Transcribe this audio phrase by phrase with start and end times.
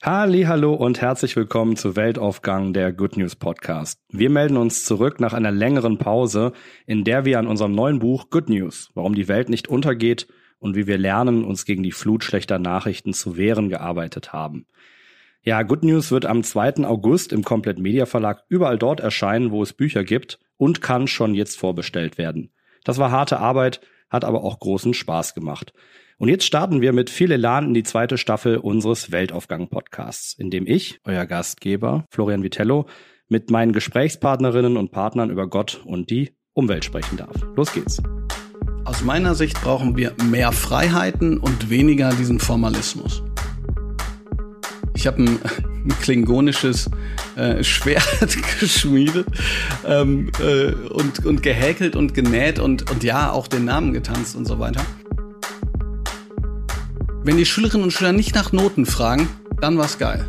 [0.00, 4.00] Hallo und herzlich willkommen zu Weltaufgang der Good News Podcast.
[4.10, 6.52] Wir melden uns zurück nach einer längeren Pause,
[6.86, 10.28] in der wir an unserem neuen Buch Good News, warum die Welt nicht untergeht
[10.60, 14.66] und wie wir lernen, uns gegen die Flut schlechter Nachrichten zu wehren, gearbeitet haben.
[15.42, 16.84] Ja, Good News wird am 2.
[16.84, 21.34] August im Komplett Media Verlag überall dort erscheinen, wo es Bücher gibt und kann schon
[21.34, 22.52] jetzt vorbestellt werden.
[22.84, 23.80] Das war harte Arbeit,
[24.10, 25.72] hat aber auch großen Spaß gemacht.
[26.18, 30.66] Und jetzt starten wir mit viel Elan in die zweite Staffel unseres Weltaufgang-Podcasts, in dem
[30.66, 32.86] ich, euer Gastgeber Florian Vitello,
[33.28, 37.36] mit meinen Gesprächspartnerinnen und Partnern über Gott und die Umwelt sprechen darf.
[37.54, 38.02] Los geht's.
[38.84, 43.22] Aus meiner Sicht brauchen wir mehr Freiheiten und weniger diesen Formalismus.
[44.98, 45.38] Ich habe ein,
[45.84, 46.90] ein, klingonisches
[47.36, 49.28] äh, Schwert geschmiedet
[49.86, 54.44] ähm, äh, und, und gehäkelt und genäht und, und ja, auch den Namen getanzt und
[54.44, 54.84] so weiter.
[57.22, 59.28] Wenn die Schülerinnen und Schüler nicht nach Noten fragen,
[59.60, 60.28] dann war's geil.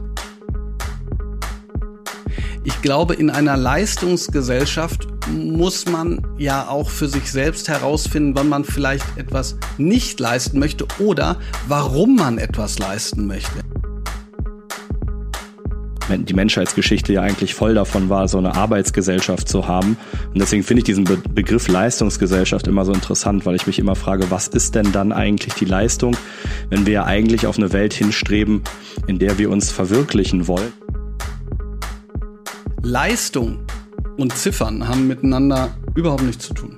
[2.63, 8.63] Ich glaube, in einer Leistungsgesellschaft muss man ja auch für sich selbst herausfinden, wann man
[8.65, 13.63] vielleicht etwas nicht leisten möchte oder warum man etwas leisten möchte
[16.17, 19.97] die Menschheitsgeschichte ja eigentlich voll davon war, so eine Arbeitsgesellschaft zu haben.
[20.33, 23.95] Und deswegen finde ich diesen Be Begriff Leistungsgesellschaft immer so interessant, weil ich mich immer
[23.95, 26.15] frage, was ist denn dann eigentlich die Leistung,
[26.69, 28.63] wenn wir ja eigentlich auf eine Welt hinstreben,
[29.07, 30.73] in der wir uns verwirklichen wollen?
[32.81, 33.59] Leistung
[34.17, 36.77] und Ziffern haben miteinander überhaupt nichts zu tun.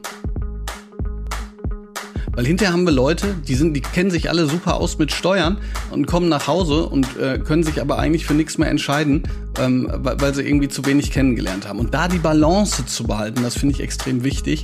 [2.34, 5.58] Weil hinterher haben wir Leute, die sind, die kennen sich alle super aus mit Steuern
[5.92, 9.24] und kommen nach Hause und äh, können sich aber eigentlich für nichts mehr entscheiden,
[9.60, 11.80] ähm, weil, sie irgendwie zu wenig kennengelernt haben.
[11.80, 14.62] Und da die Balance zu behalten, das finde ich extrem wichtig.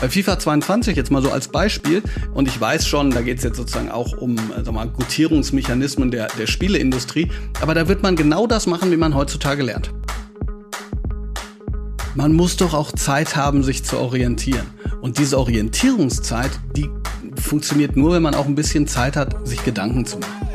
[0.00, 2.02] Bei FIFA 22 jetzt mal so als Beispiel,
[2.32, 6.10] und ich weiß schon, da geht es jetzt sozusagen auch um äh, sag mal, Gutierungsmechanismen
[6.10, 9.92] der, der Spieleindustrie, aber da wird man genau das machen, wie man heutzutage lernt.
[12.14, 14.66] Man muss doch auch Zeit haben, sich zu orientieren.
[15.02, 16.88] Und diese Orientierungszeit, die
[17.34, 20.48] funktioniert nur, wenn man auch ein bisschen Zeit hat, sich Gedanken zu machen.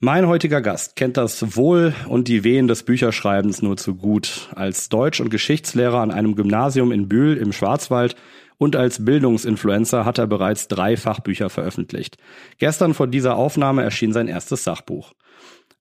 [0.00, 4.50] Mein heutiger Gast kennt das Wohl und die Wehen des Bücherschreibens nur zu gut.
[4.54, 8.16] Als Deutsch- und Geschichtslehrer an einem Gymnasium in Bühl im Schwarzwald
[8.58, 12.16] und als Bildungsinfluencer hat er bereits drei Fachbücher veröffentlicht.
[12.58, 15.12] Gestern vor dieser Aufnahme erschien sein erstes Sachbuch.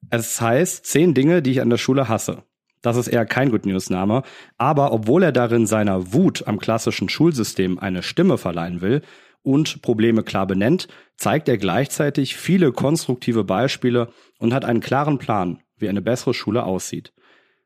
[0.09, 2.44] Es heißt Zehn Dinge, die ich an der Schule hasse.
[2.81, 4.22] Das ist eher kein Good News Name,
[4.58, 9.02] aber obwohl er darin seiner Wut am klassischen Schulsystem eine Stimme verleihen will
[9.42, 10.88] und Probleme klar benennt,
[11.18, 16.63] zeigt er gleichzeitig viele konstruktive Beispiele und hat einen klaren Plan, wie eine bessere Schule
[16.63, 17.12] aussieht.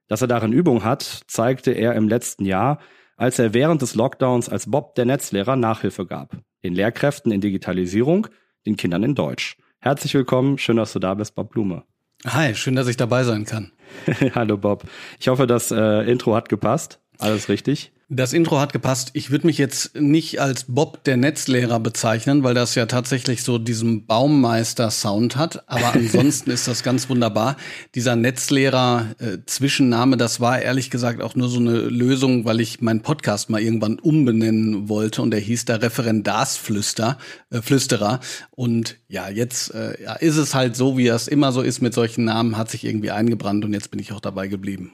[0.08, 2.80] Dass er darin Übung hat, zeigte er im letzten Jahr,
[3.20, 6.38] als er während des Lockdowns als Bob der Netzlehrer Nachhilfe gab.
[6.64, 8.28] Den Lehrkräften in Digitalisierung,
[8.66, 9.58] den Kindern in Deutsch.
[9.80, 11.84] Herzlich willkommen, schön, dass du da bist, Bob Blume.
[12.26, 13.74] Hi, schön, dass ich dabei sein kann.
[14.36, 14.86] Hallo Bob.
[15.20, 17.02] Ich hoffe, das äh, Intro hat gepasst.
[17.20, 17.92] Alles richtig?
[18.12, 19.12] Das Intro hat gepasst.
[19.14, 23.60] Ich würde mich jetzt nicht als Bob der Netzlehrer bezeichnen, weil das ja tatsächlich so
[23.60, 25.70] diesen Baummeister-Sound hat.
[25.70, 27.56] Aber ansonsten ist das ganz wunderbar.
[27.94, 33.02] Dieser Netzlehrer-Zwischenname, äh, das war ehrlich gesagt auch nur so eine Lösung, weil ich meinen
[33.02, 37.20] Podcast mal irgendwann umbenennen wollte und der hieß der Referendarsflüster,
[37.52, 38.22] äh, Flüsterer.
[38.50, 41.94] Und ja, jetzt äh, ja, ist es halt so, wie es immer so ist mit
[41.94, 44.94] solchen Namen, hat sich irgendwie eingebrannt und jetzt bin ich auch dabei geblieben.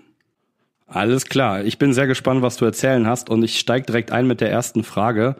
[0.87, 1.63] Alles klar.
[1.63, 4.51] Ich bin sehr gespannt, was du erzählen hast und ich steige direkt ein mit der
[4.51, 5.35] ersten Frage.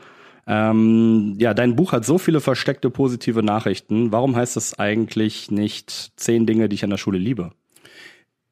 [0.48, 4.12] Ähm, ja, dein Buch hat so viele versteckte positive Nachrichten.
[4.12, 7.52] Warum heißt es eigentlich nicht zehn Dinge, die ich an der Schule liebe?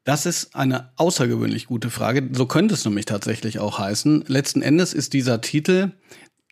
[0.04, 2.30] Das ist eine außergewöhnlich gute Frage.
[2.34, 4.26] So könnte es nämlich tatsächlich auch heißen.
[4.28, 5.92] Letzten Endes ist dieser Titel,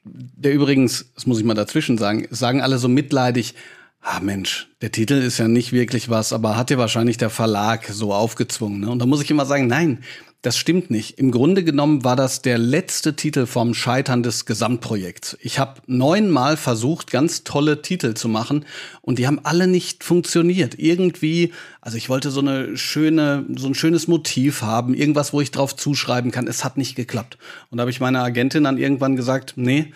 [0.04, 3.56] der übrigens, das muss ich mal dazwischen sagen, sagen alle so mitleidig,
[4.04, 7.86] Ah Mensch, der Titel ist ja nicht wirklich was, aber hat dir wahrscheinlich der Verlag
[7.86, 8.80] so aufgezwungen.
[8.80, 8.90] Ne?
[8.90, 10.00] Und da muss ich immer sagen, nein,
[10.42, 11.20] das stimmt nicht.
[11.20, 15.38] Im Grunde genommen war das der letzte Titel vom Scheitern des Gesamtprojekts.
[15.40, 18.66] Ich habe neunmal versucht, ganz tolle Titel zu machen
[19.02, 20.80] und die haben alle nicht funktioniert.
[20.80, 25.52] Irgendwie, also ich wollte so eine schöne, so ein schönes Motiv haben, irgendwas, wo ich
[25.52, 26.48] drauf zuschreiben kann.
[26.48, 27.38] Es hat nicht geklappt.
[27.70, 29.94] Und da habe ich meiner Agentin dann irgendwann gesagt, nee,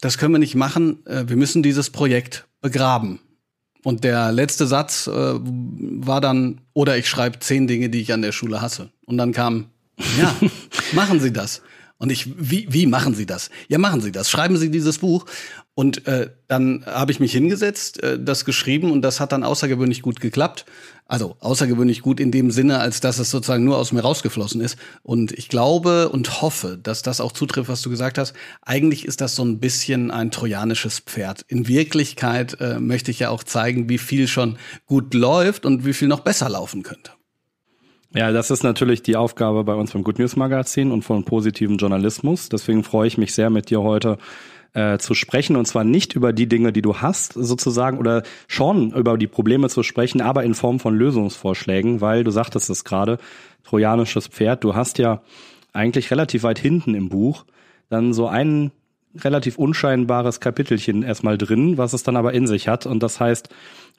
[0.00, 1.06] das können wir nicht machen.
[1.06, 3.20] Äh, wir müssen dieses Projekt begraben.
[3.86, 8.20] Und der letzte Satz äh, war dann, oder ich schreibe zehn Dinge, die ich an
[8.20, 8.90] der Schule hasse.
[9.04, 9.66] Und dann kam,
[10.18, 10.34] ja,
[10.92, 11.62] machen Sie das.
[11.96, 13.48] Und ich, wie, wie machen Sie das?
[13.68, 14.28] Ja, machen Sie das.
[14.28, 15.24] Schreiben Sie dieses Buch.
[15.78, 20.00] Und äh, dann habe ich mich hingesetzt, äh, das geschrieben und das hat dann außergewöhnlich
[20.00, 20.64] gut geklappt.
[21.04, 24.78] Also außergewöhnlich gut in dem Sinne, als dass es sozusagen nur aus mir rausgeflossen ist.
[25.02, 28.32] Und ich glaube und hoffe, dass das auch zutrifft, was du gesagt hast.
[28.62, 31.44] Eigentlich ist das so ein bisschen ein trojanisches Pferd.
[31.46, 34.56] In Wirklichkeit äh, möchte ich ja auch zeigen, wie viel schon
[34.86, 37.10] gut läuft und wie viel noch besser laufen könnte.
[38.14, 41.76] Ja, das ist natürlich die Aufgabe bei uns beim Good News Magazin und von positivem
[41.76, 42.48] Journalismus.
[42.48, 44.16] Deswegen freue ich mich sehr, mit dir heute
[44.76, 48.92] äh, zu sprechen und zwar nicht über die Dinge, die du hast, sozusagen, oder schon
[48.92, 53.16] über die Probleme zu sprechen, aber in Form von Lösungsvorschlägen, weil du sagtest es gerade,
[53.64, 55.22] trojanisches Pferd, du hast ja
[55.72, 57.46] eigentlich relativ weit hinten im Buch
[57.88, 58.70] dann so ein
[59.14, 63.48] relativ unscheinbares Kapitelchen erstmal drin, was es dann aber in sich hat und das heißt,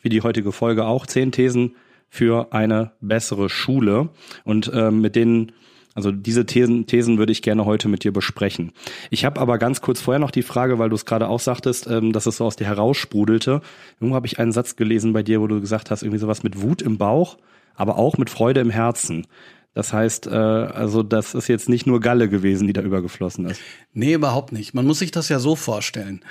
[0.03, 1.75] wie die heutige Folge auch, zehn Thesen
[2.07, 4.09] für eine bessere Schule.
[4.43, 5.53] Und ähm, mit denen,
[5.97, 8.71] also diese Thesen, Thesen würde ich gerne heute mit dir besprechen.
[9.09, 11.87] Ich habe aber ganz kurz vorher noch die Frage, weil du es gerade auch sagtest,
[11.87, 13.61] ähm, dass es so aus dir heraussprudelte.
[13.99, 16.61] Irgendwo habe ich einen Satz gelesen bei dir, wo du gesagt hast, irgendwie sowas mit
[16.61, 17.39] Wut im Bauch,
[17.73, 19.25] aber auch mit Freude im Herzen.
[19.73, 23.59] Das heißt, äh, also das ist jetzt nicht nur Galle gewesen, die da übergeflossen ist.
[23.91, 24.75] Nee, überhaupt nicht.
[24.75, 26.23] Man muss sich das ja so vorstellen.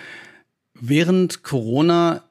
[0.74, 2.22] Während Corona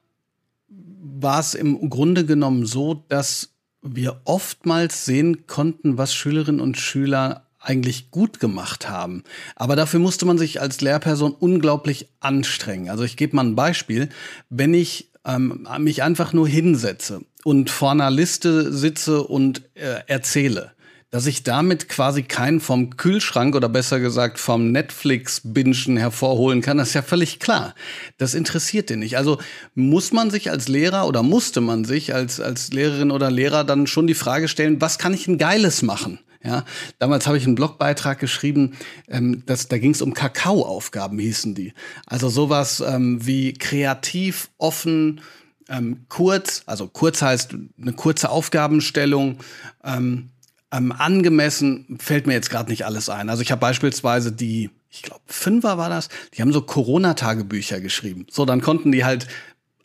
[0.68, 3.55] war es im Grunde genommen so, dass
[3.94, 9.24] wir oftmals sehen konnten, was Schülerinnen und Schüler eigentlich gut gemacht haben.
[9.56, 12.90] Aber dafür musste man sich als Lehrperson unglaublich anstrengen.
[12.90, 14.08] Also ich gebe mal ein Beispiel.
[14.48, 20.72] Wenn ich ähm, mich einfach nur hinsetze und vor einer Liste sitze und äh, erzähle,
[21.10, 26.88] dass ich damit quasi keinen vom Kühlschrank oder besser gesagt vom Netflix-Bingen hervorholen kann, das
[26.88, 27.74] ist ja völlig klar.
[28.18, 29.16] Das interessiert den nicht.
[29.16, 29.38] Also
[29.74, 33.86] muss man sich als Lehrer oder musste man sich als, als Lehrerin oder Lehrer dann
[33.86, 36.18] schon die Frage stellen, was kann ich ein Geiles machen?
[36.42, 36.64] Ja,
[37.00, 38.76] damals habe ich einen Blogbeitrag geschrieben,
[39.08, 41.72] ähm, dass, da ging es um Kakaoaufgaben, hießen die.
[42.06, 45.20] Also sowas ähm, wie kreativ, offen,
[45.68, 49.38] ähm, kurz, also kurz heißt eine kurze Aufgabenstellung,
[49.82, 50.30] ähm,
[50.72, 53.28] ähm, angemessen fällt mir jetzt gerade nicht alles ein.
[53.28, 58.26] Also ich habe beispielsweise die, ich glaube, Fünfer war das, die haben so Corona-Tagebücher geschrieben.
[58.30, 59.26] So, dann konnten die halt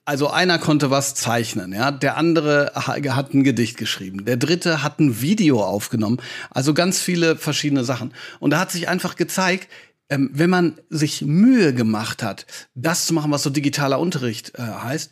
[0.04, 5.00] also einer konnte was zeichnen, ja, der andere hat ein Gedicht geschrieben, der dritte hat
[5.00, 6.18] ein Video aufgenommen,
[6.50, 8.14] also ganz viele verschiedene Sachen.
[8.40, 9.70] Und da hat sich einfach gezeigt,
[10.10, 14.64] ähm, wenn man sich Mühe gemacht hat, das zu machen, was so digitaler Unterricht äh,
[14.64, 15.12] heißt,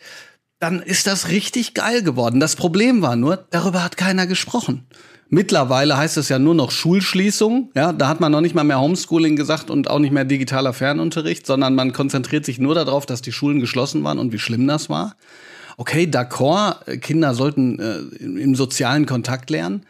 [0.60, 2.40] dann ist das richtig geil geworden.
[2.40, 4.88] Das Problem war nur, darüber hat keiner gesprochen.
[5.32, 7.70] Mittlerweile heißt es ja nur noch Schulschließung.
[7.76, 10.74] Ja, da hat man noch nicht mal mehr Homeschooling gesagt und auch nicht mehr digitaler
[10.74, 14.66] Fernunterricht, sondern man konzentriert sich nur darauf, dass die Schulen geschlossen waren und wie schlimm
[14.66, 15.16] das war.
[15.78, 19.84] Okay, d'accord, Kinder sollten äh, im sozialen Kontakt lernen.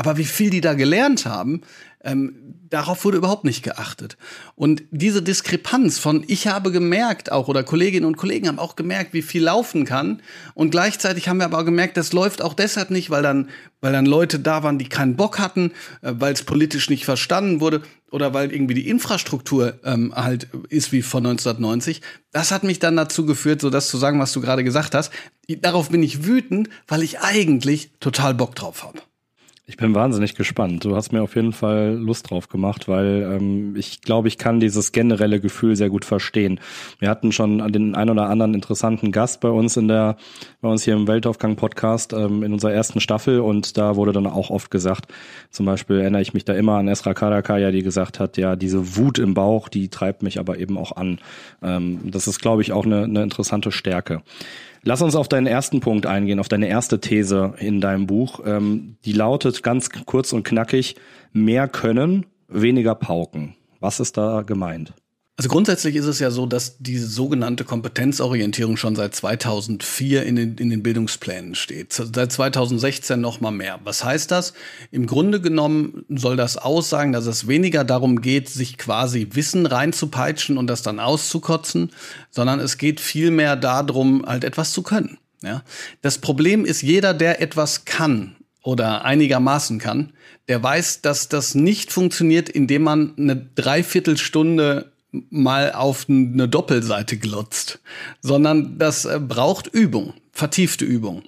[0.00, 1.60] Aber wie viel die da gelernt haben,
[2.02, 4.16] ähm, darauf wurde überhaupt nicht geachtet.
[4.54, 9.12] Und diese Diskrepanz von ich habe gemerkt auch oder Kolleginnen und Kollegen haben auch gemerkt,
[9.12, 10.22] wie viel laufen kann
[10.54, 13.50] und gleichzeitig haben wir aber auch gemerkt, das läuft auch deshalb nicht, weil dann
[13.82, 17.60] weil dann Leute da waren, die keinen Bock hatten, äh, weil es politisch nicht verstanden
[17.60, 22.00] wurde oder weil irgendwie die Infrastruktur ähm, halt ist wie von 1990.
[22.32, 25.12] Das hat mich dann dazu geführt, so das zu sagen, was du gerade gesagt hast.
[25.46, 29.02] Darauf bin ich wütend, weil ich eigentlich total Bock drauf habe.
[29.70, 30.84] Ich bin wahnsinnig gespannt.
[30.84, 34.58] Du hast mir auf jeden Fall Lust drauf gemacht, weil ähm, ich glaube, ich kann
[34.58, 36.58] dieses generelle Gefühl sehr gut verstehen.
[36.98, 40.16] Wir hatten schon den ein oder anderen interessanten Gast bei uns in der,
[40.60, 44.26] bei uns hier im Weltaufgang Podcast ähm, in unserer ersten Staffel und da wurde dann
[44.26, 45.06] auch oft gesagt,
[45.50, 48.96] zum Beispiel erinnere ich mich da immer an Esra Karakaya, die gesagt hat, ja, diese
[48.96, 51.20] Wut im Bauch, die treibt mich aber eben auch an.
[51.62, 54.22] Ähm, das ist, glaube ich, auch eine, eine interessante Stärke.
[54.82, 58.40] Lass uns auf deinen ersten Punkt eingehen, auf deine erste These in deinem Buch.
[58.46, 60.96] Ähm, die lautet ganz kurz und knackig,
[61.32, 63.56] mehr können, weniger pauken.
[63.80, 64.94] Was ist da gemeint?
[65.40, 70.58] Also grundsätzlich ist es ja so, dass diese sogenannte Kompetenzorientierung schon seit 2004 in den,
[70.58, 71.94] in den Bildungsplänen steht.
[71.94, 73.80] Seit 2016 noch mal mehr.
[73.84, 74.52] Was heißt das?
[74.90, 80.58] Im Grunde genommen soll das aussagen, dass es weniger darum geht, sich quasi Wissen reinzupeitschen
[80.58, 81.90] und das dann auszukotzen,
[82.28, 85.16] sondern es geht vielmehr darum, halt etwas zu können.
[85.42, 85.62] Ja?
[86.02, 90.12] Das Problem ist, jeder, der etwas kann oder einigermaßen kann,
[90.48, 97.80] der weiß, dass das nicht funktioniert, indem man eine Dreiviertelstunde mal auf eine Doppelseite glotzt,
[98.20, 101.22] sondern das äh, braucht Übung, vertiefte Übung.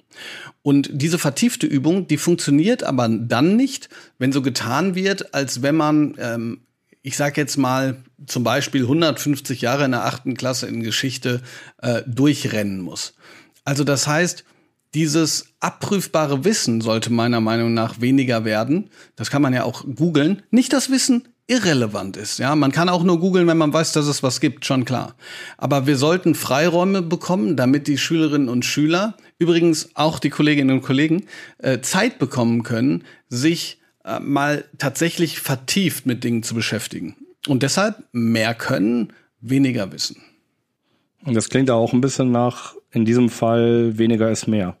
[0.61, 5.75] Und diese vertiefte Übung, die funktioniert aber dann nicht, wenn so getan wird, als wenn
[5.75, 6.61] man, ähm,
[7.01, 11.41] ich sage jetzt mal, zum Beispiel 150 Jahre in der achten Klasse in Geschichte
[11.81, 13.13] äh, durchrennen muss.
[13.65, 14.45] Also das heißt,
[14.93, 18.89] dieses abprüfbare Wissen sollte meiner Meinung nach weniger werden.
[19.15, 20.43] Das kann man ja auch googeln.
[20.51, 22.39] Nicht das Wissen irrelevant ist.
[22.39, 25.15] Ja, man kann auch nur googeln, wenn man weiß, dass es was gibt, schon klar.
[25.57, 30.83] Aber wir sollten Freiräume bekommen, damit die Schülerinnen und Schüler, übrigens auch die Kolleginnen und
[30.83, 31.25] Kollegen,
[31.57, 37.15] äh, Zeit bekommen können, sich äh, mal tatsächlich vertieft mit Dingen zu beschäftigen.
[37.47, 40.21] Und deshalb mehr können, weniger wissen.
[41.25, 44.77] Und das klingt auch ein bisschen nach, in diesem Fall, weniger ist mehr.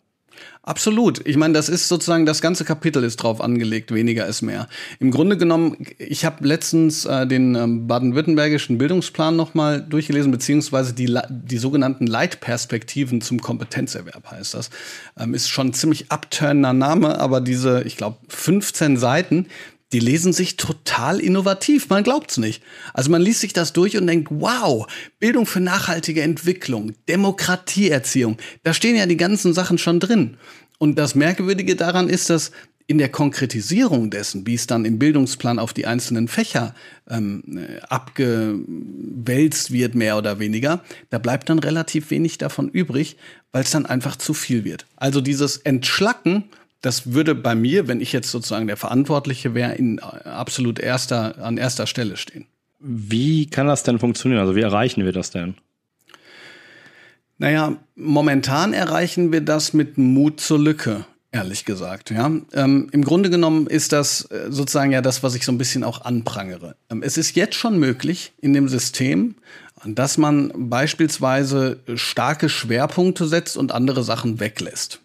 [0.65, 1.27] Absolut.
[1.27, 4.69] Ich meine, das ist sozusagen, das ganze Kapitel ist drauf angelegt, weniger ist mehr.
[4.99, 11.19] Im Grunde genommen, ich habe letztens äh, den ähm, baden-württembergischen Bildungsplan nochmal durchgelesen, beziehungsweise die,
[11.29, 14.69] die sogenannten Leitperspektiven zum Kompetenzerwerb heißt das.
[15.19, 19.47] Ähm, ist schon ein ziemlich abturnender Name, aber diese, ich glaube, 15 Seiten,
[19.93, 21.87] die lesen sich total innovativ.
[21.89, 22.63] Man glaubt's nicht.
[22.93, 24.87] Also man liest sich das durch und denkt, wow,
[25.19, 28.37] Bildung für nachhaltige Entwicklung, Demokratieerziehung.
[28.63, 30.37] Da stehen ja die ganzen Sachen schon drin.
[30.79, 32.51] Und das Merkwürdige daran ist, dass
[32.85, 36.75] in der Konkretisierung dessen, wie es dann im Bildungsplan auf die einzelnen Fächer
[37.09, 37.43] ähm,
[37.87, 43.15] abgewälzt wird, mehr oder weniger, da bleibt dann relativ wenig davon übrig,
[43.53, 44.85] weil es dann einfach zu viel wird.
[44.97, 46.45] Also dieses Entschlacken
[46.83, 51.57] das würde bei mir, wenn ich jetzt sozusagen der Verantwortliche wäre, in absolut erster, an
[51.57, 52.45] erster Stelle stehen.
[52.79, 54.41] Wie kann das denn funktionieren?
[54.41, 55.55] Also wie erreichen wir das denn?
[57.37, 62.09] Naja, momentan erreichen wir das mit Mut zur Lücke, ehrlich gesagt.
[62.09, 65.57] Ja, ähm, im Grunde genommen ist das äh, sozusagen ja das, was ich so ein
[65.57, 66.75] bisschen auch anprangere.
[66.89, 69.35] Ähm, es ist jetzt schon möglich in dem System,
[69.85, 75.02] dass man beispielsweise starke Schwerpunkte setzt und andere Sachen weglässt.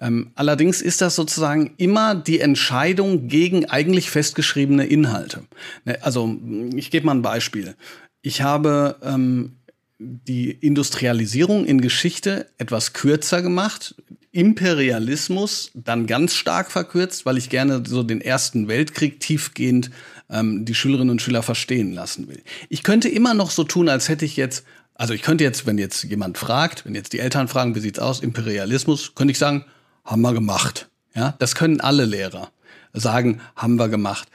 [0.00, 5.44] Ähm, allerdings ist das sozusagen immer die Entscheidung gegen eigentlich festgeschriebene Inhalte.
[5.84, 6.36] Ne, also
[6.74, 7.74] ich gebe mal ein Beispiel.
[8.22, 9.52] Ich habe ähm,
[9.98, 13.94] die Industrialisierung in Geschichte etwas kürzer gemacht,
[14.32, 19.90] Imperialismus dann ganz stark verkürzt, weil ich gerne so den Ersten Weltkrieg tiefgehend
[20.28, 22.42] ähm, die Schülerinnen und Schüler verstehen lassen will.
[22.68, 25.78] Ich könnte immer noch so tun, als hätte ich jetzt, also ich könnte jetzt, wenn
[25.78, 29.64] jetzt jemand fragt, wenn jetzt die Eltern fragen, wie sieht's aus, Imperialismus, könnte ich sagen,
[30.04, 30.88] haben wir gemacht.
[31.14, 32.50] Ja, das können alle Lehrer
[32.92, 34.28] sagen, haben wir gemacht.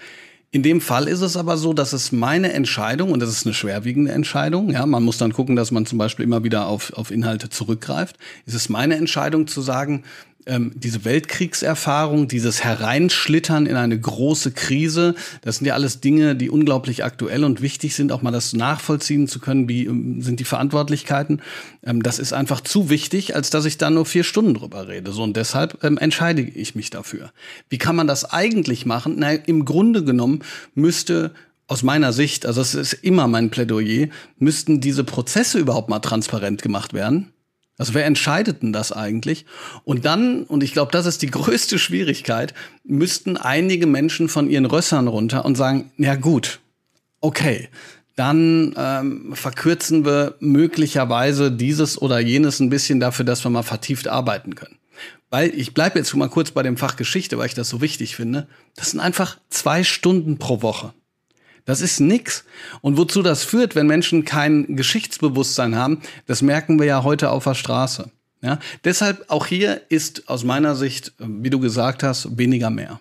[0.51, 3.53] In dem Fall ist es aber so, dass es meine Entscheidung, und das ist eine
[3.53, 7.11] schwerwiegende Entscheidung, ja, man muss dann gucken, dass man zum Beispiel immer wieder auf, auf
[7.11, 10.03] Inhalte zurückgreift, ist es meine Entscheidung zu sagen,
[10.46, 16.50] ähm, diese Weltkriegserfahrung, dieses Hereinschlittern in eine große Krise, das sind ja alles Dinge, die
[16.50, 20.46] unglaublich aktuell und wichtig sind, auch mal das nachvollziehen zu können, wie ähm, sind die
[20.46, 21.41] Verantwortlichkeiten.
[21.84, 25.12] Ähm, das ist einfach zu wichtig, als dass ich da nur vier Stunden drüber rede.
[25.12, 27.31] So und deshalb ähm, entscheide ich mich dafür.
[27.69, 29.15] Wie kann man das eigentlich machen?
[29.17, 30.39] Na, im Grunde genommen
[30.74, 31.31] müsste
[31.67, 34.08] aus meiner Sicht, also es ist immer mein Plädoyer,
[34.39, 37.31] müssten diese Prozesse überhaupt mal transparent gemacht werden
[37.79, 39.45] also wer entscheidet denn das eigentlich?
[39.86, 44.65] Und dann, und ich glaube, das ist die größte Schwierigkeit, müssten einige Menschen von ihren
[44.65, 46.59] Rössern runter und sagen, ja gut,
[47.21, 47.69] okay,
[48.15, 54.09] dann ähm, verkürzen wir möglicherweise dieses oder jenes ein bisschen dafür, dass wir mal vertieft
[54.09, 54.77] arbeiten können.
[55.29, 58.17] Weil ich bleibe jetzt mal kurz bei dem Fach Geschichte, weil ich das so wichtig
[58.17, 58.48] finde.
[58.75, 60.93] Das sind einfach zwei Stunden pro Woche.
[61.66, 62.44] Das ist nix.
[62.82, 67.44] Und wozu das führt, wenn Menschen kein Geschichtsbewusstsein haben, das merken wir ja heute auf
[67.44, 68.12] der Straße.
[68.42, 68.60] Ja?
[68.84, 73.00] Deshalb auch hier ist aus meiner Sicht, wie du gesagt hast, weniger mehr.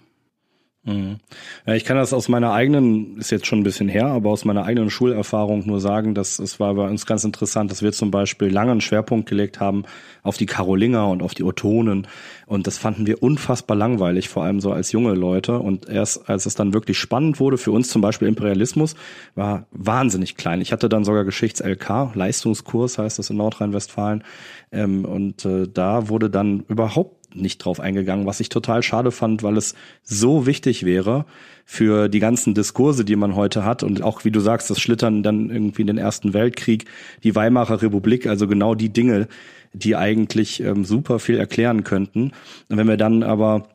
[0.89, 1.19] Mhm.
[1.67, 4.47] Ja, ich kann das aus meiner eigenen, ist jetzt schon ein bisschen her, aber aus
[4.47, 8.11] meiner eigenen Schulerfahrung nur sagen, dass es war bei uns ganz interessant, dass wir zum
[8.11, 9.85] Beispiel lange einen Schwerpunkt gelegt haben
[10.23, 12.07] auf die Karolinger und auf die Ottonen.
[12.47, 15.59] Und das fanden wir unfassbar langweilig, vor allem so als junge Leute.
[15.59, 18.95] Und erst als es dann wirklich spannend wurde, für uns zum Beispiel Imperialismus,
[19.35, 20.63] war wahnsinnig klein.
[20.63, 24.25] Ich hatte dann sogar Geschichts-LK, Leistungskurs heißt das in Nordrhein-Westfalen.
[24.73, 29.43] Ähm, und äh, da wurde dann überhaupt nicht drauf eingegangen, was ich total schade fand,
[29.43, 31.27] weil es so wichtig wäre
[31.65, 35.23] für die ganzen Diskurse, die man heute hat und auch, wie du sagst, das Schlittern
[35.23, 36.87] dann irgendwie in den Ersten Weltkrieg,
[37.23, 39.29] die Weimarer Republik, also genau die Dinge,
[39.73, 42.33] die eigentlich ähm, super viel erklären könnten.
[42.69, 43.69] Und wenn wir dann aber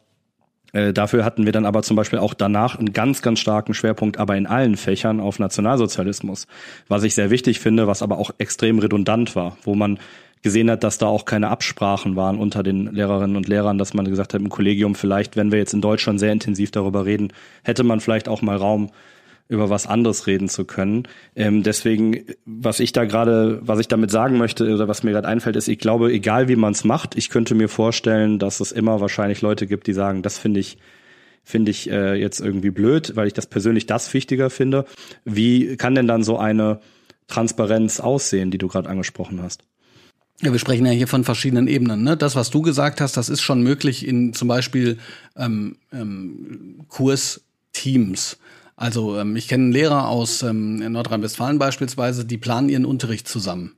[0.74, 4.17] äh, Dafür hatten wir dann aber zum Beispiel auch danach einen ganz, ganz starken Schwerpunkt,
[4.17, 6.48] aber in allen Fächern auf Nationalsozialismus,
[6.88, 10.00] was ich sehr wichtig finde, was aber auch extrem redundant war, wo man
[10.43, 14.05] gesehen hat, dass da auch keine Absprachen waren unter den Lehrerinnen und Lehrern, dass man
[14.05, 17.33] gesagt hat im Kollegium, vielleicht, wenn wir jetzt in Deutschland sehr intensiv darüber reden,
[17.63, 18.91] hätte man vielleicht auch mal Raum,
[19.50, 21.03] über was anderes reden zu können.
[21.35, 25.27] Ähm, deswegen, was ich da gerade, was ich damit sagen möchte oder was mir gerade
[25.27, 28.71] einfällt, ist, ich glaube, egal wie man es macht, ich könnte mir vorstellen, dass es
[28.71, 30.77] immer wahrscheinlich Leute gibt, die sagen, das finde ich
[31.45, 34.85] finde ich äh, jetzt irgendwie blöd, weil ich das persönlich das wichtiger finde.
[35.25, 36.79] Wie kann denn dann so eine
[37.27, 39.63] Transparenz aussehen, die du gerade angesprochen hast?
[40.42, 42.04] Ja, wir sprechen ja hier von verschiedenen Ebenen.
[42.04, 42.18] Ne?
[42.18, 44.98] Das, was du gesagt hast, das ist schon möglich in zum Beispiel
[45.38, 48.38] ähm, ähm, Kursteams.
[48.75, 53.75] Also ähm, ich kenne Lehrer aus ähm, Nordrhein-Westfalen beispielsweise, die planen ihren Unterricht zusammen.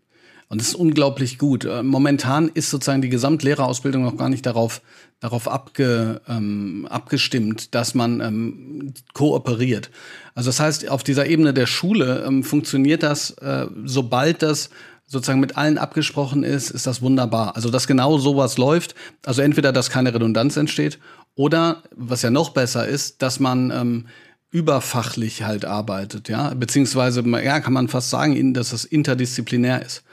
[0.48, 1.66] Und das ist unglaublich gut.
[1.66, 4.82] Äh, momentan ist sozusagen die Gesamtlehrerausbildung noch gar nicht darauf,
[5.20, 9.90] darauf abge, ähm, abgestimmt, dass man ähm, kooperiert.
[10.36, 14.70] Also das heißt, auf dieser Ebene der Schule ähm, funktioniert das, äh, sobald das
[15.06, 17.56] sozusagen mit allen abgesprochen ist, ist das wunderbar.
[17.56, 18.96] Also dass genau sowas läuft.
[19.26, 21.00] Also entweder, dass keine Redundanz entsteht
[21.36, 24.08] oder, was ja noch besser ist, dass man ähm,
[24.52, 30.04] überfachlich halt arbeitet, ja, beziehungsweise, ja, kann man fast sagen, dass das interdisziplinär ist.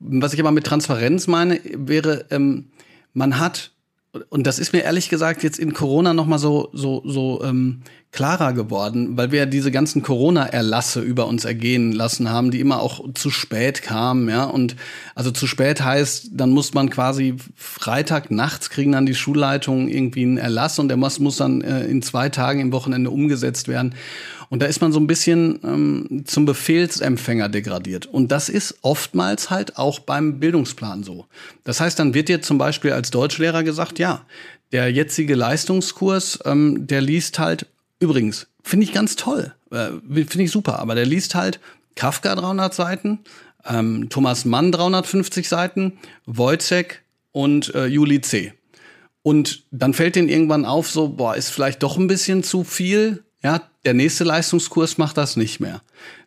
[0.00, 2.66] Was ich aber mit Transparenz meine, wäre, ähm,
[3.14, 3.72] man hat
[4.30, 7.82] und das ist mir ehrlich gesagt jetzt in Corona noch mal so so so ähm,
[8.16, 13.12] klarer geworden, weil wir diese ganzen Corona-Erlasse über uns ergehen lassen haben, die immer auch
[13.12, 14.44] zu spät kamen, ja.
[14.44, 14.74] Und
[15.14, 20.22] also zu spät heißt, dann muss man quasi Freitag nachts kriegen dann die Schulleitungen irgendwie
[20.22, 23.94] einen Erlass und der muss, muss dann äh, in zwei Tagen im Wochenende umgesetzt werden.
[24.48, 28.06] Und da ist man so ein bisschen ähm, zum Befehlsempfänger degradiert.
[28.06, 31.26] Und das ist oftmals halt auch beim Bildungsplan so.
[31.64, 34.24] Das heißt, dann wird dir zum Beispiel als Deutschlehrer gesagt, ja,
[34.72, 37.66] der jetzige Leistungskurs, ähm, der liest halt,
[38.00, 41.60] übrigens, finde ich ganz toll, äh, finde ich super, aber der liest halt
[41.94, 43.20] Kafka 300 Seiten,
[43.64, 48.52] ähm, Thomas Mann 350 Seiten, Wojcek und äh, Juli C.
[49.22, 53.24] Und dann fällt denen irgendwann auf, so, boah, ist vielleicht doch ein bisschen zu viel
[53.46, 55.80] ja, der nächste Leistungskurs macht das nicht mehr.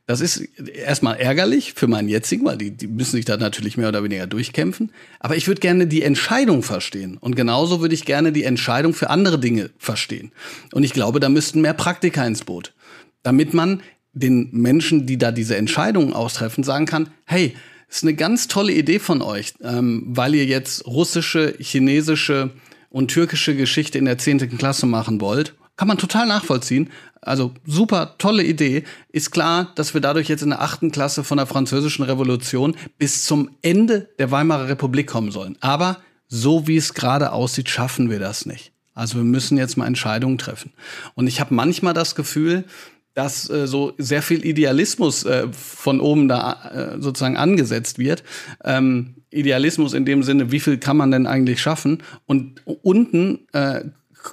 [0.10, 0.39] Das ist
[0.74, 4.25] erstmal ärgerlich für meinen jetzigen, weil die, die müssen sich da natürlich mehr oder weniger
[4.25, 4.92] durchkämpfen.
[5.20, 7.18] Aber ich würde gerne die Entscheidung verstehen.
[7.18, 10.32] Und genauso würde ich gerne die Entscheidung für andere Dinge verstehen.
[10.74, 12.74] Und ich glaube, da müssten mehr Praktika ins Boot.
[13.22, 17.54] Damit man den Menschen, die da diese Entscheidungen austreffen, sagen kann, hey,
[17.88, 22.50] ist eine ganz tolle Idee von euch, ähm, weil ihr jetzt russische, chinesische
[22.89, 25.54] und türkische Geschichte in der zehnten Klasse machen wollt.
[25.79, 26.89] Kann man total nachvollziehen.
[27.21, 28.83] Also super tolle Idee.
[29.13, 33.24] Ist klar, dass wir dadurch jetzt in der achten Klasse von der Französischen Revolution bis
[33.24, 35.57] zum Ende der Weimarer Republik kommen sollen.
[35.62, 38.74] Aber so wie es gerade aussieht, schaffen wir das nicht.
[38.93, 40.74] Also wir müssen jetzt mal Entscheidungen treffen.
[41.15, 42.65] Und ich habe manchmal das Gefühl,
[43.13, 48.25] dass äh, so sehr viel Idealismus äh, von oben da äh, sozusagen angesetzt wird.
[48.65, 52.03] Ähm, Idealismus in dem Sinne, wie viel kann man denn eigentlich schaffen?
[52.25, 53.85] Und unten äh,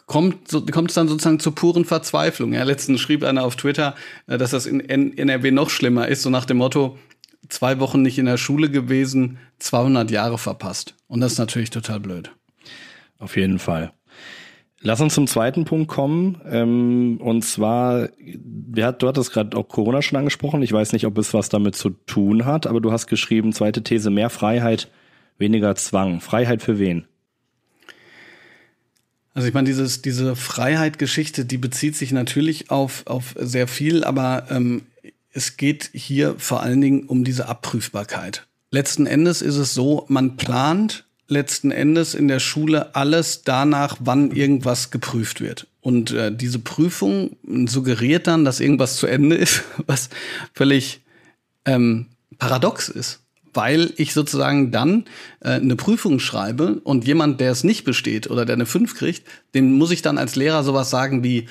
[0.07, 2.53] kommt so, kommt es dann sozusagen zur puren Verzweiflung.
[2.53, 3.95] Ja, letztens schrieb einer auf Twitter,
[4.27, 6.99] äh, dass das in NRW noch schlimmer ist, so nach dem Motto,
[7.49, 10.95] zwei Wochen nicht in der Schule gewesen, 200 Jahre verpasst.
[11.09, 12.31] Und das ist natürlich total blöd.
[13.19, 13.93] Auf jeden Fall.
[14.83, 16.41] Lass uns zum zweiten Punkt kommen.
[16.49, 20.63] Ähm, und zwar, wer hat, du hattest gerade auch Corona schon angesprochen.
[20.63, 23.83] Ich weiß nicht, ob es was damit zu tun hat, aber du hast geschrieben, zweite
[23.83, 24.89] These, mehr Freiheit,
[25.39, 26.21] weniger Zwang.
[26.21, 27.07] Freiheit für wen?
[29.37, 34.47] Also ich meine, dieses, diese Freiheit-Geschichte, die bezieht sich natürlich auf, auf sehr viel, aber
[34.49, 34.87] ähm,
[35.31, 38.47] es geht hier vor allen Dingen um diese Abprüfbarkeit.
[38.71, 44.31] Letzten Endes ist es so, man plant letzten Endes in der Schule alles danach, wann
[44.31, 45.67] irgendwas geprüft wird.
[45.83, 50.09] Und äh, diese Prüfung suggeriert dann, dass irgendwas zu Ende ist, was
[50.55, 51.03] völlig
[51.67, 52.07] ähm,
[52.39, 53.21] paradox ist
[53.57, 55.05] weil ich sozusagen dann
[55.41, 59.27] äh, eine Prüfung schreibe und jemand, der es nicht besteht oder der eine 5 kriegt,
[59.55, 61.49] dem muss ich dann als Lehrer sowas sagen wie,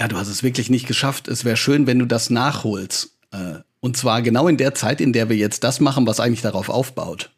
[0.00, 3.16] ja, du hast es wirklich nicht geschafft, es wäre schön, wenn du das nachholst.
[3.32, 6.42] Äh, und zwar genau in der Zeit, in der wir jetzt das machen, was eigentlich
[6.42, 7.30] darauf aufbaut.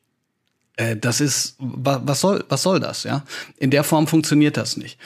[0.76, 3.24] Äh, das ist, was soll, was soll das, ja?
[3.58, 4.98] In der Form funktioniert das nicht.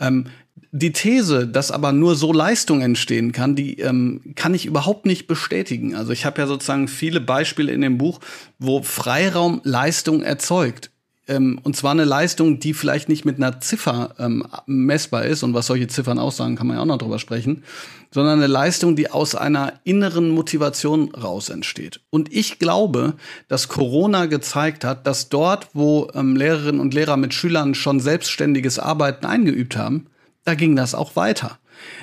[0.00, 0.26] Ähm,
[0.72, 5.26] die These, dass aber nur so Leistung entstehen kann, die ähm, kann ich überhaupt nicht
[5.26, 5.96] bestätigen.
[5.96, 8.20] Also ich habe ja sozusagen viele Beispiele in dem Buch,
[8.58, 10.90] wo Freiraum Leistung erzeugt.
[11.26, 15.54] Ähm, und zwar eine Leistung, die vielleicht nicht mit einer Ziffer ähm, messbar ist, und
[15.54, 17.64] was solche Ziffern aussagen, kann man ja auch noch drüber sprechen,
[18.12, 22.00] sondern eine Leistung, die aus einer inneren Motivation raus entsteht.
[22.10, 23.14] Und ich glaube,
[23.48, 28.78] dass Corona gezeigt hat, dass dort, wo ähm, Lehrerinnen und Lehrer mit Schülern schon selbstständiges
[28.78, 30.06] Arbeiten eingeübt haben,
[30.50, 31.58] da ging das auch weiter.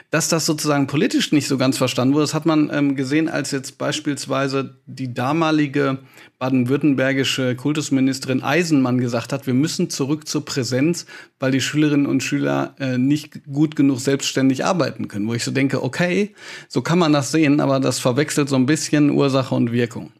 [0.09, 3.51] Dass das sozusagen politisch nicht so ganz verstanden wurde, das hat man ähm, gesehen, als
[3.51, 5.99] jetzt beispielsweise die damalige
[6.39, 11.05] baden-württembergische Kultusministerin Eisenmann gesagt hat, wir müssen zurück zur Präsenz,
[11.39, 15.27] weil die Schülerinnen und Schüler äh, nicht gut genug selbstständig arbeiten können.
[15.27, 16.33] Wo ich so denke, okay,
[16.69, 20.13] so kann man das sehen, aber das verwechselt so ein bisschen Ursache und Wirkung.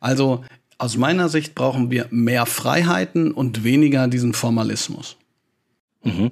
[0.00, 0.44] Also
[0.76, 5.16] aus meiner Sicht brauchen wir mehr Freiheiten und weniger diesen Formalismus.
[6.04, 6.30] Mhm.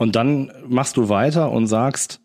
[0.00, 2.22] Und dann machst du weiter und sagst,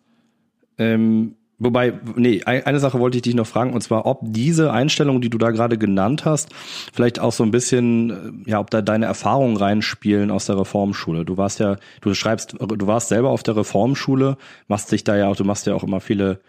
[0.78, 5.22] ähm, Wobei, nee, eine Sache wollte ich dich noch fragen, und zwar, ob diese Einstellung,
[5.22, 6.50] die du da gerade genannt hast,
[6.94, 11.24] vielleicht auch so ein bisschen, äh, ja, ob da deine Erfahrungen reinspielen aus der Reformschule.
[11.24, 14.36] Du warst ja, du schreibst, du warst selber auf der Reformschule,
[14.68, 16.42] machst dich da ja auch, du machst ja auch immer viele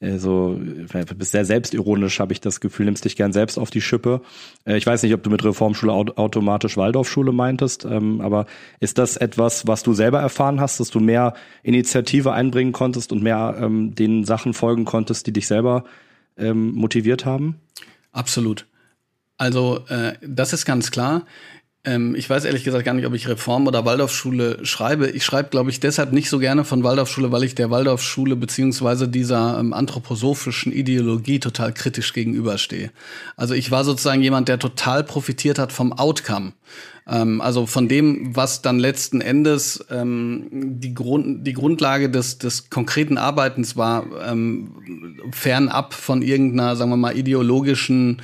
[0.00, 3.80] so, du bist sehr selbstironisch, habe ich das Gefühl, nimmst dich gern selbst auf die
[3.80, 4.20] Schippe.
[4.66, 8.46] Äh, ich weiß nicht, ob du mit Reformschule automatisch Waldorfschule meintest, ähm, aber
[8.78, 11.32] ist das etwas, was du selber erfahren hast, dass du mehr
[11.62, 15.84] Initiative einbringen konntest und mehr ähm, den Sachen folgen konntest, die dich selber
[16.36, 17.56] ähm, motiviert haben?
[18.12, 18.66] Absolut.
[19.38, 21.26] Also äh, das ist ganz klar.
[21.86, 25.08] Ähm, ich weiß ehrlich gesagt gar nicht, ob ich Reform- oder Waldorfschule schreibe.
[25.08, 29.08] Ich schreibe, glaube ich, deshalb nicht so gerne von Waldorfschule, weil ich der Waldorfschule beziehungsweise
[29.08, 32.90] dieser ähm, anthroposophischen Ideologie total kritisch gegenüberstehe.
[33.36, 36.52] Also ich war sozusagen jemand, der total profitiert hat vom Outcome.
[37.08, 42.68] Ähm, also von dem, was dann letzten Endes ähm, die, Grund, die Grundlage des, des
[42.68, 44.72] konkreten Arbeitens war, ähm,
[45.30, 48.22] fernab von irgendeiner, sagen wir mal, ideologischen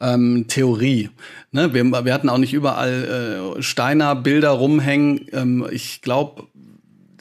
[0.00, 1.10] ähm, Theorie.
[1.52, 1.72] Ne?
[1.72, 5.26] Wir, wir hatten auch nicht überall äh, Steiner Bilder rumhängen.
[5.32, 6.44] Ähm, ich glaube,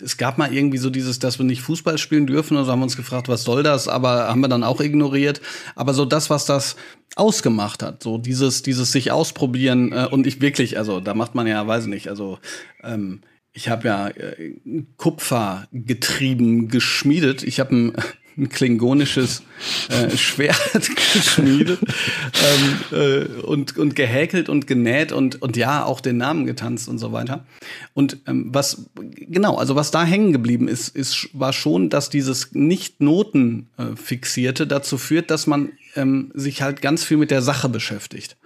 [0.01, 2.83] es gab mal irgendwie so dieses, dass wir nicht Fußball spielen dürfen, also haben wir
[2.83, 5.41] uns gefragt, was soll das, aber haben wir dann auch ignoriert.
[5.75, 6.75] Aber so das, was das
[7.15, 11.47] ausgemacht hat, so dieses, dieses sich ausprobieren äh, und ich wirklich, also da macht man
[11.47, 12.39] ja, weiß nicht, also
[12.83, 13.21] ähm,
[13.53, 14.55] ich habe ja äh,
[14.97, 17.43] Kupfer getrieben, geschmiedet.
[17.43, 17.93] Ich habe ein
[18.37, 19.43] ein klingonisches
[19.89, 20.57] äh, Schwert
[21.13, 26.87] geschmiedet ähm, äh, und, und gehäkelt und genäht und, und ja, auch den Namen getanzt
[26.87, 27.45] und so weiter.
[27.93, 32.53] Und ähm, was, genau, also was da hängen geblieben ist, ist, war schon, dass dieses
[32.53, 38.37] Nicht-Noten äh, dazu führt, dass man ähm, sich halt ganz viel mit der Sache beschäftigt.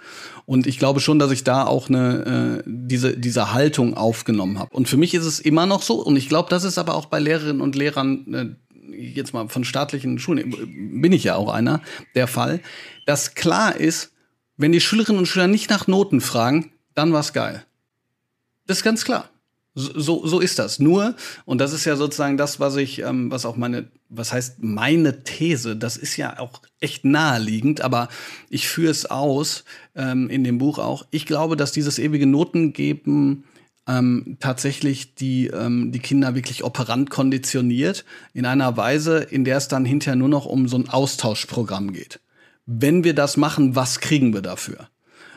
[0.46, 4.76] Und ich glaube schon, dass ich da auch eine, äh, diese, diese Haltung aufgenommen habe.
[4.76, 7.08] Und für mich ist es immer noch so, und ich glaube, das ist aber auch
[7.08, 8.67] bei Lehrerinnen und Lehrern äh,
[8.98, 11.82] jetzt mal von staatlichen Schulen, bin ich ja auch einer,
[12.16, 12.62] der Fall,
[13.06, 14.12] dass klar ist,
[14.58, 17.64] wenn die Schülerinnen und Schüler nicht nach Noten fragen, dann war's geil.
[18.66, 19.30] Das ist ganz klar.
[19.76, 20.80] So, so ist das.
[20.80, 24.56] Nur, und das ist ja sozusagen das, was ich, ähm, was auch meine, was heißt
[24.64, 28.10] meine These, das ist ja auch echt naheliegend, aber
[28.50, 31.06] ich führe es aus ähm, in dem Buch auch.
[31.12, 33.44] Ich glaube, dass dieses ewige Noten geben
[33.88, 39.68] ähm, tatsächlich die, ähm, die Kinder wirklich operant konditioniert, in einer Weise, in der es
[39.68, 42.20] dann hinterher nur noch um so ein Austauschprogramm geht.
[42.66, 44.90] Wenn wir das machen, was kriegen wir dafür?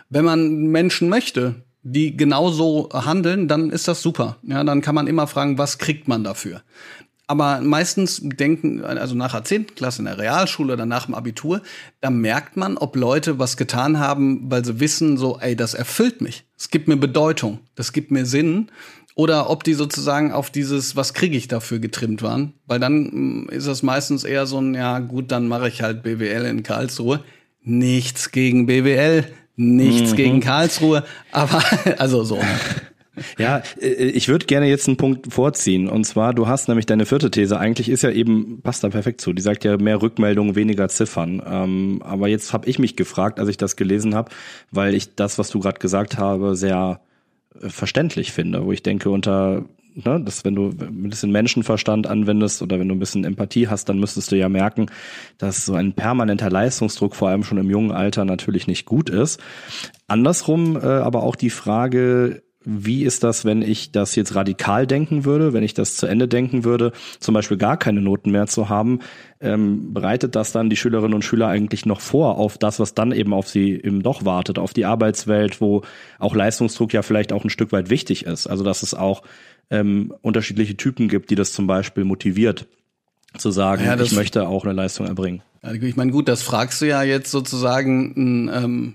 [0.09, 4.37] Wenn man Menschen möchte, die genauso handeln, dann ist das super.
[4.43, 6.63] Ja, dann kann man immer fragen, was kriegt man dafür?
[7.31, 9.77] Aber meistens denken, also nach der 10.
[9.77, 11.63] Klasse in der Realschule oder nach dem Abitur,
[12.01, 16.23] da merkt man, ob Leute was getan haben, weil sie wissen, so, ey, das erfüllt
[16.23, 16.43] mich.
[16.59, 18.73] Es gibt mir Bedeutung, das gibt mir Sinn.
[19.15, 22.55] Oder ob die sozusagen auf dieses, was kriege ich dafür getrimmt waren.
[22.67, 26.03] Weil dann mm, ist das meistens eher so ein, ja gut, dann mache ich halt
[26.03, 27.23] BWL in Karlsruhe.
[27.63, 30.17] Nichts gegen BWL, nichts mhm.
[30.17, 31.63] gegen Karlsruhe, aber
[31.99, 32.41] also so.
[33.39, 35.89] Ja, äh, ich würde gerne jetzt einen Punkt vorziehen.
[35.89, 39.21] Und zwar, du hast nämlich deine vierte These, eigentlich ist ja eben, passt da perfekt
[39.21, 41.43] zu, die sagt ja mehr Rückmeldungen, weniger Ziffern.
[41.47, 44.31] Ähm, aber jetzt habe ich mich gefragt, als ich das gelesen habe,
[44.71, 47.01] weil ich das, was du gerade gesagt habe, sehr
[47.61, 52.63] äh, verständlich finde, wo ich denke, unter ne, dass wenn du ein bisschen Menschenverstand anwendest
[52.63, 54.87] oder wenn du ein bisschen Empathie hast, dann müsstest du ja merken,
[55.39, 59.41] dass so ein permanenter Leistungsdruck vor allem schon im jungen Alter natürlich nicht gut ist.
[60.07, 65.25] Andersrum äh, aber auch die Frage, wie ist das, wenn ich das jetzt radikal denken
[65.25, 68.69] würde, wenn ich das zu Ende denken würde, zum Beispiel gar keine Noten mehr zu
[68.69, 69.01] haben,
[69.41, 73.13] ähm, bereitet das dann die Schülerinnen und Schüler eigentlich noch vor auf das, was dann
[73.13, 75.83] eben auf sie eben doch wartet, auf die Arbeitswelt, wo
[76.19, 78.47] auch Leistungsdruck ja vielleicht auch ein Stück weit wichtig ist.
[78.47, 79.23] Also dass es auch
[79.71, 82.67] ähm, unterschiedliche Typen gibt, die das zum Beispiel motiviert,
[83.39, 85.43] zu sagen, ja, ich möchte auch eine Leistung erbringen.
[85.63, 88.95] Ich meine, gut, das fragst du ja jetzt sozusagen ähm,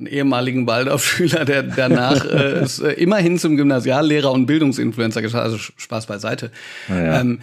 [0.00, 5.58] einen ehemaligen Waldorfschüler, der danach äh, ist, äh, immerhin zum Gymnasiallehrer und Bildungsinfluencer geschafft, also
[5.58, 6.50] Spaß beiseite.
[6.88, 7.20] Ja.
[7.20, 7.40] Ähm,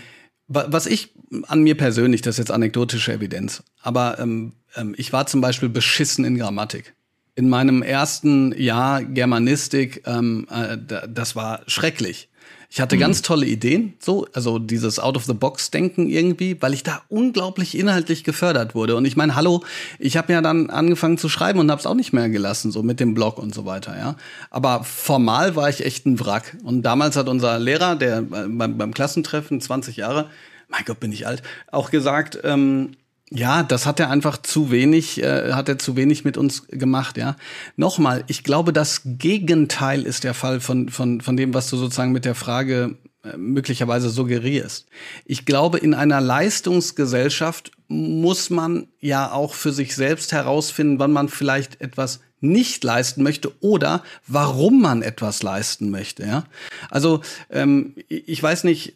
[0.50, 1.14] was ich
[1.48, 5.70] an mir persönlich, das ist jetzt anekdotische Evidenz, aber ähm, ähm, ich war zum Beispiel
[5.70, 6.94] beschissen in Grammatik.
[7.36, 12.30] In meinem ersten Jahr Germanistik, ähm, äh, das war schrecklich.
[12.70, 13.00] Ich hatte mhm.
[13.00, 18.96] ganz tolle Ideen, so, also dieses Out-of-the-Box-Denken irgendwie, weil ich da unglaublich inhaltlich gefördert wurde.
[18.98, 19.64] Und ich meine, hallo,
[20.00, 22.84] ich habe ja dann angefangen zu schreiben und habe es auch nicht mehr gelassen, so
[22.84, 24.16] mit dem Blog und so weiter, ja.
[24.50, 26.58] Aber formal war ich echt ein Wrack.
[26.64, 30.30] Und damals hat unser Lehrer, der beim, beim Klassentreffen, 20 Jahre,
[30.68, 32.92] mein Gott, bin ich alt, auch gesagt, ähm,
[33.30, 37.18] ja, das hat er einfach zu wenig, äh, hat er zu wenig mit uns gemacht,
[37.18, 37.36] ja.
[37.76, 42.14] Nochmal, ich glaube, das Gegenteil ist der Fall von, von, von dem, was du sozusagen
[42.14, 44.88] mit der Frage äh, möglicherweise suggerierst.
[45.26, 51.28] Ich glaube, in einer Leistungsgesellschaft muss man ja auch für sich selbst herausfinden, wann man
[51.28, 56.26] vielleicht etwas nicht leisten möchte oder warum man etwas leisten möchte.
[56.26, 56.46] Ja?
[56.90, 58.96] Also ähm, ich weiß nicht,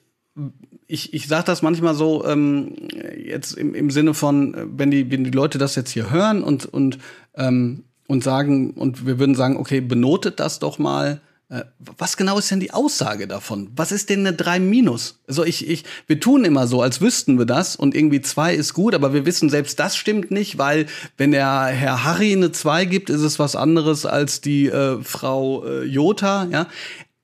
[0.92, 2.74] ich, ich sage das manchmal so ähm,
[3.18, 6.66] jetzt im, im Sinne von, wenn die, wenn die Leute das jetzt hier hören und,
[6.66, 6.98] und,
[7.36, 12.38] ähm, und sagen, und wir würden sagen, okay, benotet das doch mal äh, was genau
[12.38, 13.70] ist denn die Aussage davon?
[13.76, 15.20] Was ist denn eine 3 minus?
[15.28, 18.74] Also ich, ich, wir tun immer so, als wüssten wir das und irgendwie 2 ist
[18.74, 20.86] gut, aber wir wissen selbst das stimmt nicht, weil
[21.18, 25.66] wenn der Herr Harry eine 2 gibt, ist es was anderes als die äh, Frau
[25.66, 26.68] äh, Jota, ja.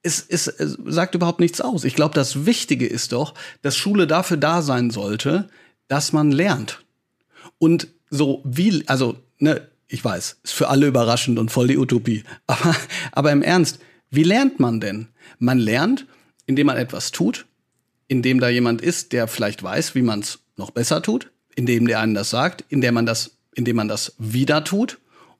[0.04, 1.84] Es, es, es sagt überhaupt nichts aus.
[1.84, 5.50] Ich glaube, das Wichtige ist doch, dass Schule dafür da sein sollte,
[5.88, 6.84] dass man lernt.
[7.60, 12.24] Und so wie, also, ne, ich weiß, ist für alle überraschend und voll die Utopie.
[12.48, 12.76] Aber,
[13.12, 13.80] aber im Ernst,
[14.10, 15.08] wie lernt man denn?
[15.40, 16.06] Man lernt,
[16.46, 17.46] indem man etwas tut,
[18.08, 22.00] indem da jemand ist, der vielleicht weiß, wie man es noch besser tut, indem der
[22.00, 24.98] einen das sagt, indem man das, indem man das wieder tut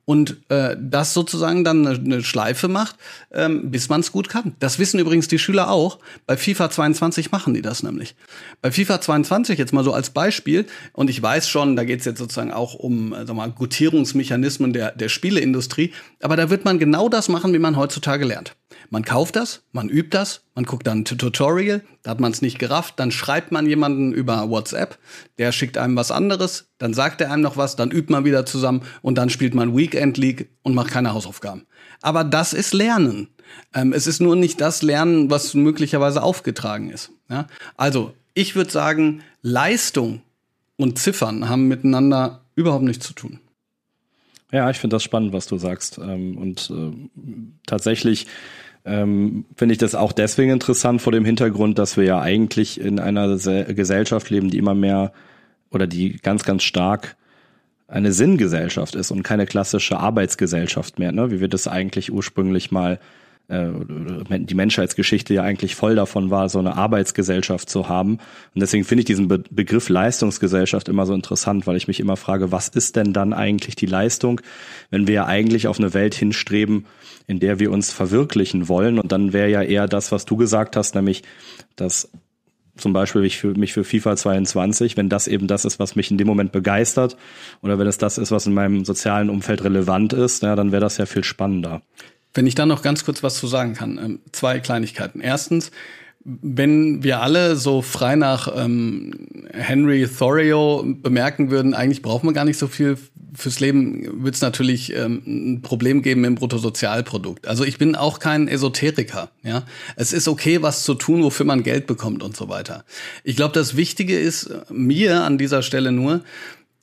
[0.08, 2.96] und äh, das sozusagen dann eine, eine Schleife macht,
[3.30, 4.54] ähm, bis man es gut kann.
[4.58, 5.98] Das wissen übrigens die Schüler auch.
[6.26, 8.16] Bei FIFA 22 machen die das nämlich.
[8.62, 12.06] Bei FIFA 22 jetzt mal so als Beispiel, und ich weiß schon, da geht es
[12.06, 15.92] jetzt sozusagen auch um äh, sag mal, Gutierungsmechanismen der, der Spieleindustrie,
[16.22, 18.56] aber da wird man genau das machen, wie man heutzutage lernt.
[18.90, 22.42] Man kauft das, man übt das, man guckt dann ein Tutorial, da hat man es
[22.42, 24.98] nicht gerafft, dann schreibt man jemanden über WhatsApp,
[25.38, 28.46] der schickt einem was anderes, dann sagt er einem noch was, dann übt man wieder
[28.46, 31.66] zusammen und dann spielt man Weekend League und macht keine Hausaufgaben.
[32.00, 33.28] Aber das ist Lernen.
[33.74, 37.10] Ähm, es ist nur nicht das Lernen, was möglicherweise aufgetragen ist.
[37.28, 37.46] Ja?
[37.76, 40.22] Also, ich würde sagen, Leistung
[40.76, 43.40] und Ziffern haben miteinander überhaupt nichts zu tun.
[44.52, 45.98] Ja, ich finde das spannend, was du sagst.
[45.98, 46.92] Ähm, und äh,
[47.66, 48.26] tatsächlich
[48.88, 52.98] ähm, finde ich das auch deswegen interessant vor dem Hintergrund, dass wir ja eigentlich in
[52.98, 55.12] einer Gesellschaft leben, die immer mehr
[55.70, 57.16] oder die ganz, ganz stark
[57.86, 61.30] eine Sinngesellschaft ist und keine klassische Arbeitsgesellschaft mehr, ne?
[61.30, 62.98] wie wir das eigentlich ursprünglich mal
[63.48, 63.70] äh,
[64.38, 68.18] die Menschheitsgeschichte ja eigentlich voll davon war, so eine Arbeitsgesellschaft zu haben.
[68.54, 72.16] Und deswegen finde ich diesen Be Begriff Leistungsgesellschaft immer so interessant, weil ich mich immer
[72.16, 74.40] frage, was ist denn dann eigentlich die Leistung,
[74.90, 76.86] wenn wir ja eigentlich auf eine Welt hinstreben,
[77.26, 78.98] in der wir uns verwirklichen wollen.
[78.98, 81.22] Und dann wäre ja eher das, was du gesagt hast, nämlich,
[81.76, 82.10] dass
[82.76, 86.10] zum Beispiel mich für, mich für FIFA 22, wenn das eben das ist, was mich
[86.10, 87.16] in dem Moment begeistert,
[87.62, 90.80] oder wenn es das ist, was in meinem sozialen Umfeld relevant ist, ja, dann wäre
[90.80, 91.82] das ja viel spannender.
[92.34, 93.98] Wenn ich da noch ganz kurz was zu sagen kann.
[93.98, 95.20] Ähm, zwei Kleinigkeiten.
[95.20, 95.70] Erstens,
[96.24, 102.44] wenn wir alle so frei nach ähm, Henry Thoreau bemerken würden, eigentlich brauchen wir gar
[102.44, 102.98] nicht so viel
[103.34, 107.46] fürs Leben, wird es natürlich ähm, ein Problem geben im Bruttosozialprodukt.
[107.46, 109.30] Also ich bin auch kein Esoteriker.
[109.42, 109.64] Ja,
[109.96, 112.84] es ist okay, was zu tun, wofür man Geld bekommt und so weiter.
[113.24, 116.22] Ich glaube, das Wichtige ist äh, mir an dieser Stelle nur,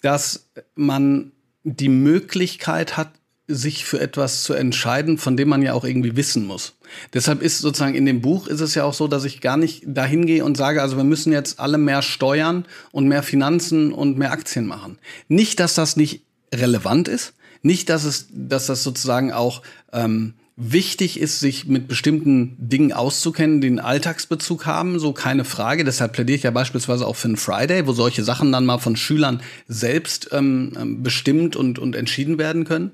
[0.01, 1.31] dass man
[1.63, 3.11] die Möglichkeit hat,
[3.47, 6.73] sich für etwas zu entscheiden, von dem man ja auch irgendwie wissen muss.
[7.13, 9.83] Deshalb ist sozusagen in dem Buch ist es ja auch so, dass ich gar nicht
[9.85, 14.17] dahin gehe und sage, also wir müssen jetzt alle mehr Steuern und mehr Finanzen und
[14.17, 14.97] mehr Aktien machen.
[15.27, 21.19] Nicht, dass das nicht relevant ist, nicht, dass es, dass das sozusagen auch ähm, wichtig
[21.19, 25.83] ist, sich mit bestimmten Dingen auszukennen, die einen Alltagsbezug haben, so keine Frage.
[25.83, 28.95] Deshalb plädiere ich ja beispielsweise auch für einen Friday, wo solche Sachen dann mal von
[28.95, 32.93] Schülern selbst ähm, ähm bestimmt und, und entschieden werden können.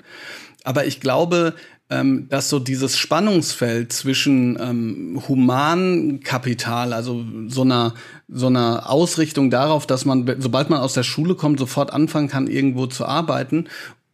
[0.64, 1.54] Aber ich glaube,
[1.92, 7.94] ähm, dass so dieses Spannungsfeld zwischen ähm, Humankapital, also so einer,
[8.28, 12.48] so einer Ausrichtung darauf, dass man, sobald man aus der Schule kommt, sofort anfangen kann,
[12.48, 13.68] irgendwo zu arbeiten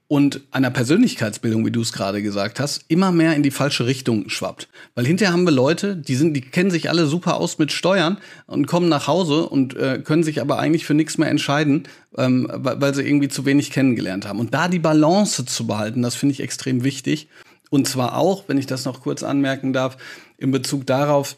[0.10, 4.30] und einer Persönlichkeitsbildung, wie du es gerade gesagt hast, immer mehr in die falsche Richtung
[4.30, 4.70] schwappt.
[4.96, 8.18] Weil hinterher haben wir Leute, die sind, die kennen sich alle super aus mit Steuern
[8.46, 12.50] und kommen nach Hause und äh, können sich aber eigentlich für nichts mehr entscheiden, ähm,
[12.50, 14.40] weil, sie irgendwie zu wenig kennengelernt haben.
[14.40, 17.28] Und da die Balance zu behalten, das finde ich extrem wichtig.
[17.70, 19.98] Und zwar auch, wenn ich das noch kurz anmerken darf,
[20.38, 21.36] in Bezug darauf,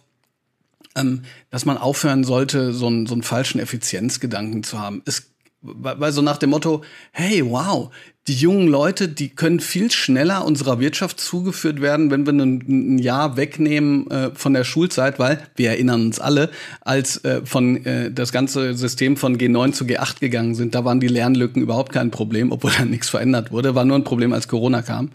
[0.95, 5.01] ähm, dass man aufhören sollte, so einen, so einen falschen Effizienzgedanken zu haben.
[5.05, 5.29] Es
[5.61, 7.91] weil so nach dem Motto, hey, wow,
[8.29, 12.99] die jungen Leute, die können viel schneller unserer Wirtschaft zugeführt werden, wenn wir ein, ein
[12.99, 18.11] Jahr wegnehmen äh, von der Schulzeit, weil wir erinnern uns alle, als äh, von äh,
[18.11, 22.11] das ganze System von G9 zu G8 gegangen sind, da waren die Lernlücken überhaupt kein
[22.11, 25.09] Problem, obwohl dann nichts verändert wurde, war nur ein Problem, als Corona kam.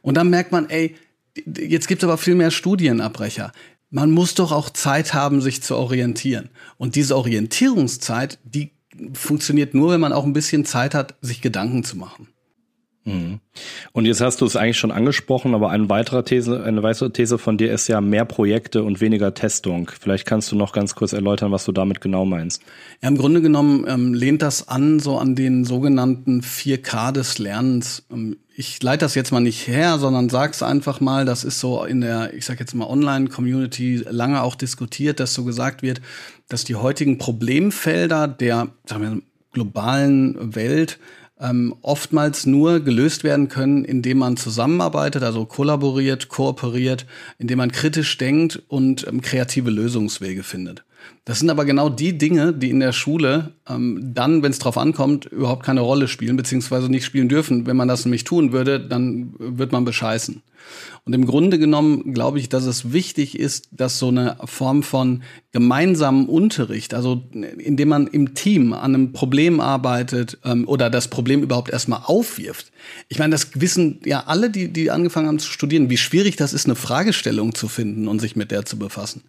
[0.00, 0.94] Und dann merkt man, ey,
[1.44, 3.52] jetzt gibt's aber viel mehr Studienabbrecher
[3.94, 6.48] man muss doch auch Zeit haben, sich zu orientieren.
[6.78, 8.70] Und diese Orientierungszeit, die
[9.12, 12.31] funktioniert nur, wenn man auch ein bisschen Zeit hat, sich Gedanken zu machen.
[13.04, 13.40] Mhm.
[13.92, 17.36] Und jetzt hast du es eigentlich schon angesprochen, aber eine weitere These, eine weitere These
[17.38, 19.90] von dir ist ja mehr Projekte und weniger Testung.
[20.00, 22.62] Vielleicht kannst du noch ganz kurz erläutern, was du damit genau meinst.
[23.02, 28.04] Ja, im Grunde genommen ähm, lehnt das an so an den sogenannten 4K des Lernens.
[28.10, 31.84] Ähm, ich leite das jetzt mal nicht her, sondern sag's einfach mal, das ist so
[31.84, 36.00] in der, ich sag jetzt mal Online-Community lange auch diskutiert, dass so gesagt wird,
[36.48, 40.98] dass die heutigen Problemfelder der, sagen wir, globalen Welt
[41.42, 47.04] ähm, oftmals nur gelöst werden können, indem man zusammenarbeitet, also kollaboriert, kooperiert,
[47.38, 50.84] indem man kritisch denkt und ähm, kreative Lösungswege findet.
[51.24, 54.76] Das sind aber genau die Dinge, die in der Schule ähm, dann, wenn es drauf
[54.76, 57.64] ankommt, überhaupt keine Rolle spielen, beziehungsweise nicht spielen dürfen.
[57.64, 60.42] Wenn man das nämlich tun würde, dann wird man bescheißen.
[61.04, 65.22] Und im Grunde genommen glaube ich, dass es wichtig ist, dass so eine Form von
[65.50, 71.42] gemeinsamen Unterricht, also indem man im Team an einem Problem arbeitet ähm, oder das Problem
[71.42, 72.72] überhaupt erstmal aufwirft.
[73.08, 76.52] Ich meine, das wissen ja alle, die, die angefangen haben zu studieren, wie schwierig das
[76.52, 79.22] ist, eine Fragestellung zu finden und sich mit der zu befassen.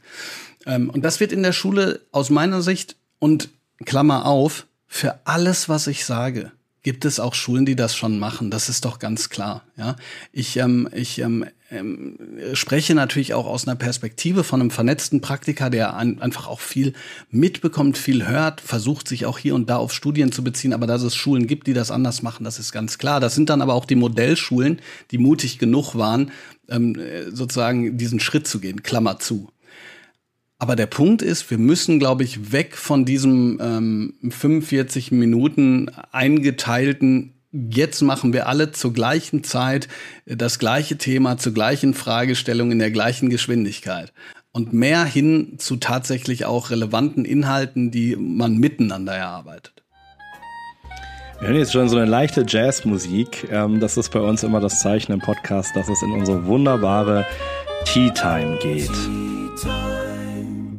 [0.65, 3.49] Ähm, und das wird in der Schule aus meiner Sicht und
[3.86, 6.52] Klammer auf, für alles, was ich sage,
[6.84, 8.52] gibt es auch Schulen, die das schon machen.
[8.52, 9.63] Das ist doch ganz klar.
[9.78, 9.95] Ja,
[10.34, 12.17] ich, ähm, ich ähm, ähm,
[12.54, 16.93] spreche natürlich auch aus einer Perspektive von einem vernetzten Praktiker, der ein, einfach auch viel
[17.32, 20.73] mitbekommt, viel hört, versucht sich auch hier und da auf Studien zu beziehen.
[20.73, 23.21] Aber dass es Schulen gibt, die das anders machen, das ist ganz klar.
[23.21, 26.32] Das sind dann aber auch die Modellschulen, die mutig genug waren,
[26.67, 26.97] ähm,
[27.32, 28.84] sozusagen diesen Schritt zu gehen.
[28.84, 29.53] Klammer zu.
[30.63, 37.34] Aber der Punkt ist, wir müssen, glaube ich, weg von diesem ähm, 45 Minuten eingeteilten
[37.52, 39.89] Jetzt machen wir alle zur gleichen Zeit
[40.26, 44.13] das gleiche Thema, zur gleichen Fragestellung in der gleichen Geschwindigkeit.
[44.54, 49.84] Und mehr hin zu tatsächlich auch relevanten Inhalten, die man miteinander erarbeitet.
[51.39, 53.49] Wir hören jetzt schon so eine leichte Jazzmusik.
[53.52, 57.26] Ähm, das ist bei uns immer das Zeichen im Podcast, dass es in unsere wunderbare
[57.84, 58.88] Tea Time geht.
[58.88, 60.03] Tea Time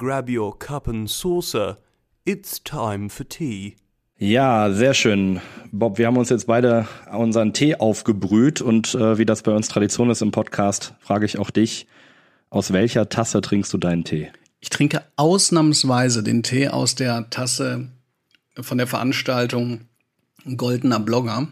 [0.04, 1.78] grab your cup and saucer.
[2.26, 3.76] It's time for tea.
[4.18, 5.40] Ja, sehr schön.
[5.72, 9.68] Bob, wir haben uns jetzt beide unseren Tee aufgebrüht und äh, wie das bei uns
[9.68, 11.86] Tradition ist im Podcast, frage ich auch dich,
[12.50, 14.30] aus welcher Tasse trinkst du deinen Tee?
[14.60, 17.88] Ich trinke ausnahmsweise den Tee aus der Tasse
[18.60, 19.88] von der Veranstaltung
[20.54, 21.48] Goldener Blogger.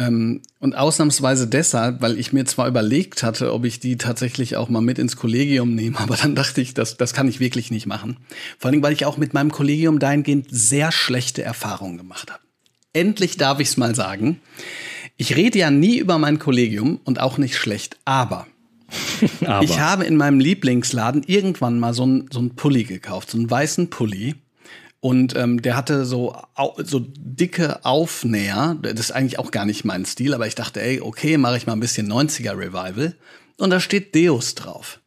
[0.00, 4.70] Ähm, und ausnahmsweise deshalb, weil ich mir zwar überlegt hatte, ob ich die tatsächlich auch
[4.70, 7.86] mal mit ins Kollegium nehme, aber dann dachte ich, das, das kann ich wirklich nicht
[7.86, 8.16] machen.
[8.58, 12.40] Vor allem, weil ich auch mit meinem Kollegium dahingehend sehr schlechte Erfahrungen gemacht habe.
[12.94, 14.40] Endlich darf ich es mal sagen.
[15.18, 18.46] Ich rede ja nie über mein Kollegium und auch nicht schlecht, aber,
[19.44, 19.62] aber.
[19.62, 23.90] ich habe in meinem Lieblingsladen irgendwann mal so einen so Pulli gekauft, so einen weißen
[23.90, 24.36] Pulli
[25.00, 26.36] und ähm, der hatte so,
[26.76, 28.76] so dicke Aufnäher.
[28.82, 31.66] Das ist eigentlich auch gar nicht mein Stil, aber ich dachte, ey, okay, mache ich
[31.66, 33.16] mal ein bisschen 90er Revival.
[33.56, 35.00] Und da steht Deus drauf.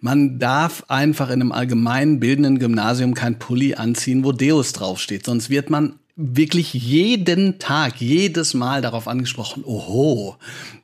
[0.00, 5.26] Man darf einfach in einem allgemein bildenden Gymnasium kein Pulli anziehen, wo Deus draufsteht.
[5.26, 10.36] Sonst wird man wirklich jeden Tag, jedes Mal darauf angesprochen, oho,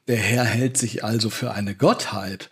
[0.06, 2.50] der Herr hält sich also für eine Gottheit.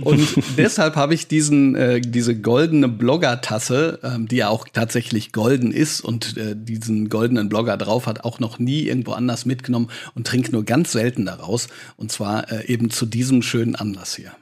[0.00, 5.70] Und deshalb habe ich diesen, äh, diese goldene Blogger-Tasse, ähm, die ja auch tatsächlich golden
[5.70, 10.26] ist und äh, diesen goldenen Blogger drauf hat, auch noch nie irgendwo anders mitgenommen und
[10.26, 11.68] trinke nur ganz selten daraus.
[11.96, 14.32] Und zwar äh, eben zu diesem schönen Anlass hier.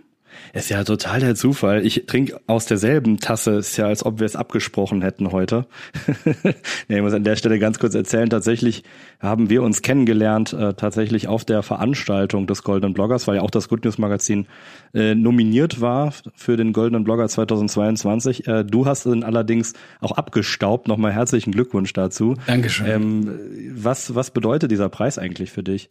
[0.52, 1.84] Ist ja total der Zufall.
[1.84, 3.52] Ich trinke aus derselben Tasse.
[3.52, 5.66] Ist ja, als ob wir es abgesprochen hätten heute.
[6.88, 8.28] nee, ich muss an der Stelle ganz kurz erzählen.
[8.28, 8.84] Tatsächlich
[9.20, 13.50] haben wir uns kennengelernt, äh, tatsächlich auf der Veranstaltung des Goldenen Bloggers, weil ja auch
[13.50, 14.46] das Good News Magazin
[14.94, 18.46] äh, nominiert war für den Goldenen Blogger 2022.
[18.46, 20.88] Äh, du hast ihn allerdings auch abgestaubt.
[20.88, 22.36] Nochmal herzlichen Glückwunsch dazu.
[22.46, 22.86] Dankeschön.
[22.86, 23.40] Ähm,
[23.74, 25.88] was, was bedeutet dieser Preis eigentlich für dich?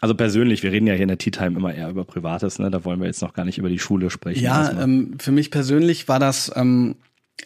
[0.00, 2.70] Also persönlich, wir reden ja hier in der Tea Time immer eher über Privates, ne?
[2.70, 4.42] Da wollen wir jetzt noch gar nicht über die Schule sprechen.
[4.42, 6.96] Ja, ähm, für mich persönlich war das, ähm,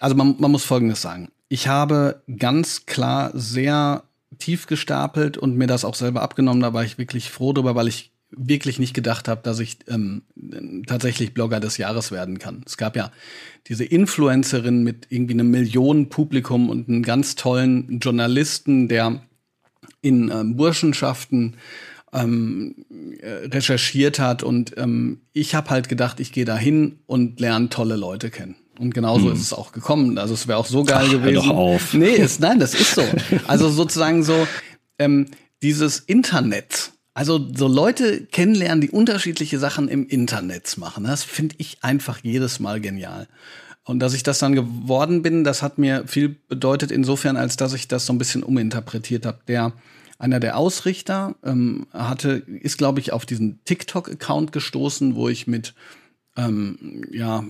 [0.01, 1.29] also man, man muss Folgendes sagen.
[1.49, 4.03] Ich habe ganz klar sehr
[4.39, 6.63] tief gestapelt und mir das auch selber abgenommen.
[6.63, 10.23] Da war ich wirklich froh drüber, weil ich wirklich nicht gedacht habe, dass ich ähm,
[10.87, 12.63] tatsächlich Blogger des Jahres werden kann.
[12.67, 13.11] Es gab ja
[13.69, 19.23] diese Influencerin mit irgendwie einem Millionen Publikum und einen ganz tollen Journalisten, der
[20.03, 21.57] in ähm, Burschenschaften
[22.13, 22.75] ähm,
[23.21, 24.43] äh, recherchiert hat.
[24.43, 28.57] Und ähm, ich habe halt gedacht, ich gehe da hin und lerne tolle Leute kennen.
[28.79, 29.33] Und genauso hm.
[29.33, 30.19] ist es auch gekommen.
[30.19, 31.43] Also es wäre auch so geil Ach, gewesen.
[31.43, 31.95] Hör doch auf.
[31.95, 33.05] Nee, ist, nein, das ist so.
[33.47, 34.47] Also sozusagen so
[34.99, 35.27] ähm,
[35.63, 36.93] dieses Internet.
[37.15, 41.03] Also so Leute kennenlernen, die unterschiedliche Sachen im Internet machen.
[41.03, 43.27] Das finde ich einfach jedes Mal genial.
[43.83, 47.73] Und dass ich das dann geworden bin, das hat mir viel bedeutet insofern, als dass
[47.73, 49.39] ich das so ein bisschen uminterpretiert habe.
[49.49, 49.73] Der
[50.19, 55.75] einer der Ausrichter ähm, hatte, ist, glaube ich, auf diesen TikTok-Account gestoßen, wo ich mit
[56.37, 57.45] ähm, ja,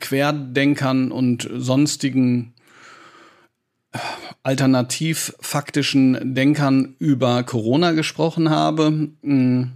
[0.00, 2.54] Querdenkern und sonstigen
[3.92, 3.98] äh,
[4.42, 9.10] alternativ faktischen Denkern über Corona gesprochen habe.
[9.22, 9.72] Mm,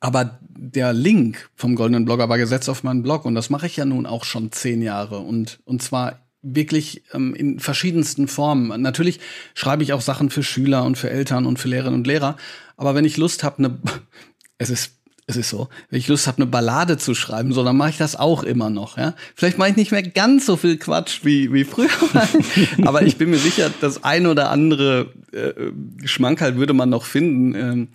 [0.00, 3.76] aber der Link vom Goldenen Blogger war gesetzt auf meinen Blog und das mache ich
[3.76, 8.80] ja nun auch schon zehn Jahre und, und zwar wirklich ähm, in verschiedensten Formen.
[8.80, 9.20] Natürlich
[9.54, 12.36] schreibe ich auch Sachen für Schüler und für Eltern und für Lehrerinnen und Lehrer,
[12.76, 13.78] aber wenn ich Lust habe, eine
[14.58, 14.92] es ist
[15.30, 17.98] es ist so, wenn ich Lust habe, eine Ballade zu schreiben, so, dann mache ich
[17.98, 18.96] das auch immer noch.
[18.96, 19.14] Ja?
[19.34, 21.90] Vielleicht mache ich nicht mehr ganz so viel Quatsch wie, wie früher,
[22.86, 27.54] aber ich bin mir sicher, das ein oder andere äh, Schmankerl würde man noch finden.
[27.54, 27.88] Ähm,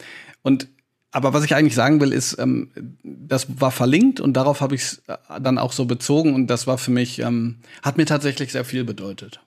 [0.44, 0.68] und
[1.14, 2.72] aber was ich eigentlich sagen will, ist, ähm,
[3.04, 6.66] das war verlinkt und darauf habe ich es äh, dann auch so bezogen und das
[6.66, 9.40] war für mich, ähm, hat mir tatsächlich sehr viel bedeutet.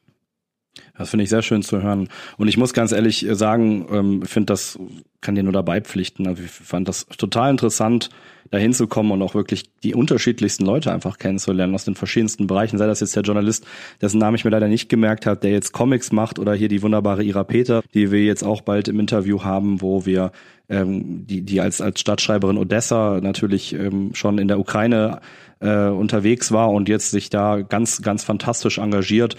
[0.99, 2.09] Das finde ich sehr schön zu hören.
[2.39, 4.79] Und ich muss ganz ehrlich sagen, ähm, finde das,
[5.21, 6.27] kann dir nur dabei pflichten.
[6.27, 8.11] Also ich fand das total interessant,
[8.51, 12.79] da hinzukommen und auch wirklich die unterschiedlichsten Leute einfach kennenzulernen aus den verschiedensten Bereichen.
[12.79, 13.67] Sei das jetzt der Journalist,
[14.01, 16.83] dessen Namen ich mir leider nicht gemerkt habe, der jetzt Comics macht oder hier die
[16.83, 20.31] wunderbare Ira Peter, die wir jetzt auch bald im Interview haben, wo wir
[20.69, 25.21] ähm, die, die als, als Stadtschreiberin Odessa natürlich ähm, schon in der Ukraine
[25.61, 29.37] äh, unterwegs war und jetzt sich da ganz, ganz fantastisch engagiert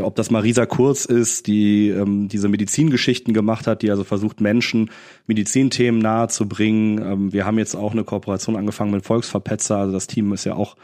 [0.00, 4.90] ob das Marisa Kurz ist, die ähm, diese Medizingeschichten gemacht hat, die also versucht, Menschen
[5.26, 6.98] Medizinthemen nahezubringen.
[7.02, 9.78] Ähm, wir haben jetzt auch eine Kooperation angefangen mit Volksverpetzer.
[9.78, 10.76] Also das Team ist ja auch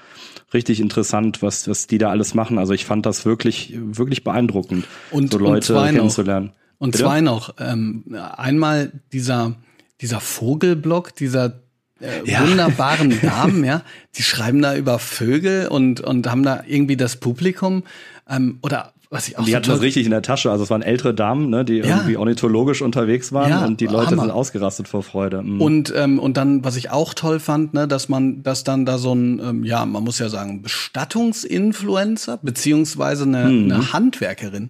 [0.52, 2.58] richtig interessant, was, was die da alles machen.
[2.58, 6.46] Also ich fand das wirklich, wirklich beeindruckend, und, so Leute und kennenzulernen.
[6.46, 6.52] Noch.
[6.78, 7.04] Und Bitte?
[7.04, 7.54] zwei noch.
[7.58, 8.04] Ähm,
[8.36, 9.54] einmal dieser,
[10.00, 11.60] dieser Vogelblock, dieser
[12.00, 12.42] äh, ja.
[12.42, 13.82] wunderbaren Damen, ja,
[14.16, 17.82] die schreiben da über Vögel und, und haben da irgendwie das Publikum
[18.28, 20.50] ähm, oder was ich auch Die so hatten das richtig in der Tasche.
[20.50, 21.96] Also es waren ältere Damen, ne, die ja.
[21.96, 24.22] irgendwie ornithologisch unterwegs waren ja, und die Leute Hammer.
[24.22, 25.42] sind ausgerastet vor Freude.
[25.42, 25.60] Mhm.
[25.62, 28.98] Und ähm, und dann, was ich auch toll fand, ne, dass man, dass dann da
[28.98, 33.72] so ein, ähm, ja, man muss ja sagen, Bestattungsinfluencer beziehungsweise eine, mhm.
[33.72, 34.68] eine Handwerkerin,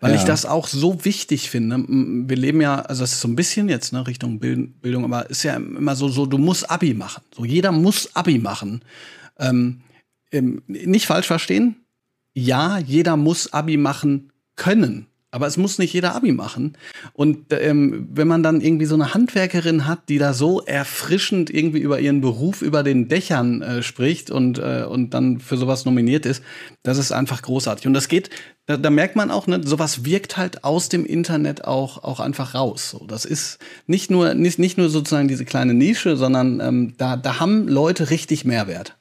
[0.00, 0.16] weil ja.
[0.16, 1.84] ich das auch so wichtig finde.
[1.86, 5.42] Wir leben ja, also das ist so ein bisschen jetzt ne, Richtung Bildung, aber ist
[5.42, 7.22] ja immer so, so du musst Abi machen.
[7.36, 8.80] So jeder muss Abi machen.
[9.38, 9.82] Ähm,
[10.32, 11.76] ähm nicht falsch verstehen
[12.36, 15.06] ja, jeder muss Abi machen können.
[15.30, 16.78] Aber es muss nicht jeder Abi machen.
[17.12, 21.80] Und ähm, wenn man dann irgendwie so eine Handwerkerin hat, die da so erfrischend irgendwie
[21.80, 26.26] über ihren Beruf über den Dächern äh, spricht und, äh, und dann für sowas nominiert
[26.26, 26.42] ist,
[26.82, 27.86] das ist einfach großartig.
[27.86, 28.30] Und das geht,
[28.66, 32.54] da, da merkt man auch, ne, sowas wirkt halt aus dem Internet auch, auch einfach
[32.54, 32.90] raus.
[32.90, 37.16] So, das ist nicht nur, nicht, nicht nur sozusagen diese kleine Nische, sondern ähm, da,
[37.16, 38.96] da haben Leute richtig Mehrwert.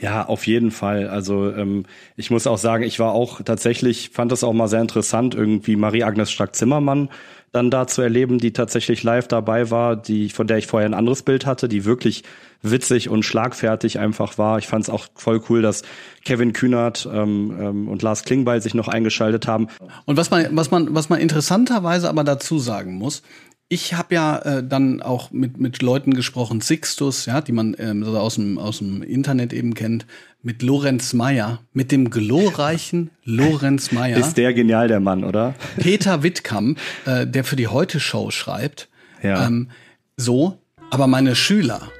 [0.00, 1.08] Ja, auf jeden Fall.
[1.08, 1.84] Also ähm,
[2.16, 5.76] ich muss auch sagen, ich war auch tatsächlich, fand das auch mal sehr interessant, irgendwie
[5.76, 7.10] Marie-Agnes Stark-Zimmermann
[7.52, 10.94] dann da zu erleben, die tatsächlich live dabei war, die von der ich vorher ein
[10.94, 12.22] anderes Bild hatte, die wirklich
[12.62, 14.58] witzig und schlagfertig einfach war.
[14.58, 15.82] Ich fand es auch voll cool, dass
[16.24, 19.68] Kevin Kühnert ähm, ähm, und Lars Klingbeil sich noch eingeschaltet haben.
[20.04, 23.22] Und was man, was man, was man interessanterweise aber dazu sagen muss,
[23.72, 28.04] ich habe ja äh, dann auch mit, mit Leuten gesprochen, Sixtus, ja, die man ähm,
[28.04, 30.06] so aus, dem, aus dem Internet eben kennt,
[30.42, 34.18] mit Lorenz Meyer, mit dem glorreichen Lorenz Meyer.
[34.18, 35.54] Ist der genial, der Mann, oder?
[35.78, 38.88] Peter Wittkamp, äh, der für die Heute-Show schreibt.
[39.22, 39.46] Ja.
[39.46, 39.70] Ähm,
[40.16, 40.58] so,
[40.90, 41.92] aber meine Schüler,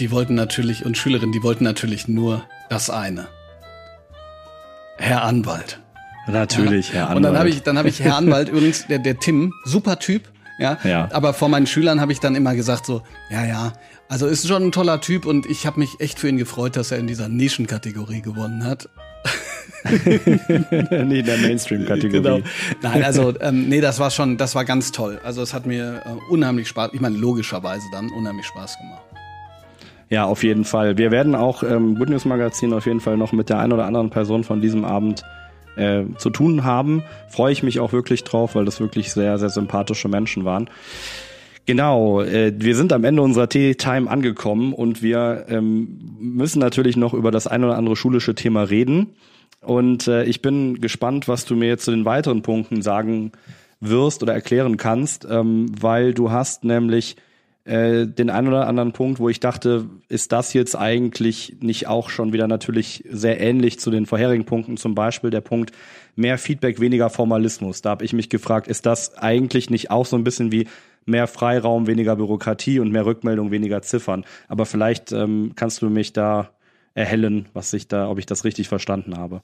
[0.00, 3.28] die wollten natürlich, und Schülerinnen, die wollten natürlich nur das eine.
[4.98, 5.80] Herr Anwalt.
[6.26, 6.94] Natürlich, ja.
[6.94, 7.16] Herr Anwalt.
[7.16, 10.28] Und dann habe ich, dann habe ich Herr Anwalt, übrigens, der, der Tim, super Typ,
[10.58, 10.78] ja?
[10.84, 11.08] ja.
[11.12, 13.72] Aber vor meinen Schülern habe ich dann immer gesagt so, ja, ja,
[14.08, 16.90] also ist schon ein toller Typ und ich habe mich echt für ihn gefreut, dass
[16.90, 18.88] er in dieser Nischenkategorie gewonnen hat.
[19.88, 20.16] Nicht
[20.90, 22.22] in der Mainstream-Kategorie.
[22.22, 22.40] Genau.
[22.82, 25.20] Nein, also ähm, nee, das war schon, das war ganz toll.
[25.24, 29.02] Also es hat mir äh, unheimlich Spaß, ich meine logischerweise dann unheimlich Spaß gemacht.
[30.10, 30.96] Ja, auf jeden Fall.
[30.96, 33.84] Wir werden auch ähm, Good News Magazin auf jeden Fall noch mit der einen oder
[33.84, 35.22] anderen Person von diesem Abend
[35.78, 37.02] äh, zu tun haben.
[37.30, 40.68] Freue ich mich auch wirklich drauf, weil das wirklich sehr, sehr sympathische Menschen waren.
[41.66, 47.12] Genau, äh, wir sind am Ende unserer T-Time angekommen und wir ähm, müssen natürlich noch
[47.12, 49.08] über das ein oder andere schulische Thema reden.
[49.60, 53.32] Und äh, ich bin gespannt, was du mir jetzt zu den weiteren Punkten sagen
[53.80, 57.16] wirst oder erklären kannst, ähm, weil du hast nämlich
[57.68, 62.08] äh, den einen oder anderen Punkt, wo ich dachte, ist das jetzt eigentlich nicht auch
[62.08, 65.72] schon wieder natürlich sehr ähnlich zu den vorherigen Punkten, zum Beispiel der Punkt
[66.16, 67.82] mehr Feedback, weniger Formalismus.
[67.82, 70.66] Da habe ich mich gefragt, ist das eigentlich nicht auch so ein bisschen wie
[71.04, 74.24] mehr Freiraum, weniger Bürokratie und mehr Rückmeldung, weniger Ziffern?
[74.48, 76.50] Aber vielleicht ähm, kannst du mich da
[76.94, 79.42] erhellen, was ich da, ob ich das richtig verstanden habe.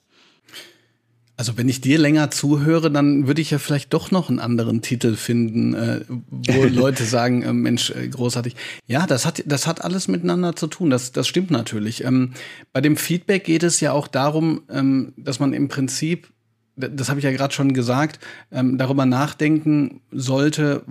[1.37, 4.83] Also wenn ich dir länger zuhöre, dann würde ich ja vielleicht doch noch einen anderen
[4.83, 8.55] Titel finden, äh, wo Leute sagen, äh, Mensch, äh, großartig.
[8.87, 10.91] Ja, das hat, das hat alles miteinander zu tun.
[10.91, 12.05] Das, das stimmt natürlich.
[12.05, 12.35] Ähm,
[12.73, 16.29] bei dem Feedback geht es ja auch darum, ähm, dass man im Prinzip,
[16.77, 18.21] das habe ich ja gerade schon gesagt,
[18.53, 20.83] ähm, darüber nachdenken sollte,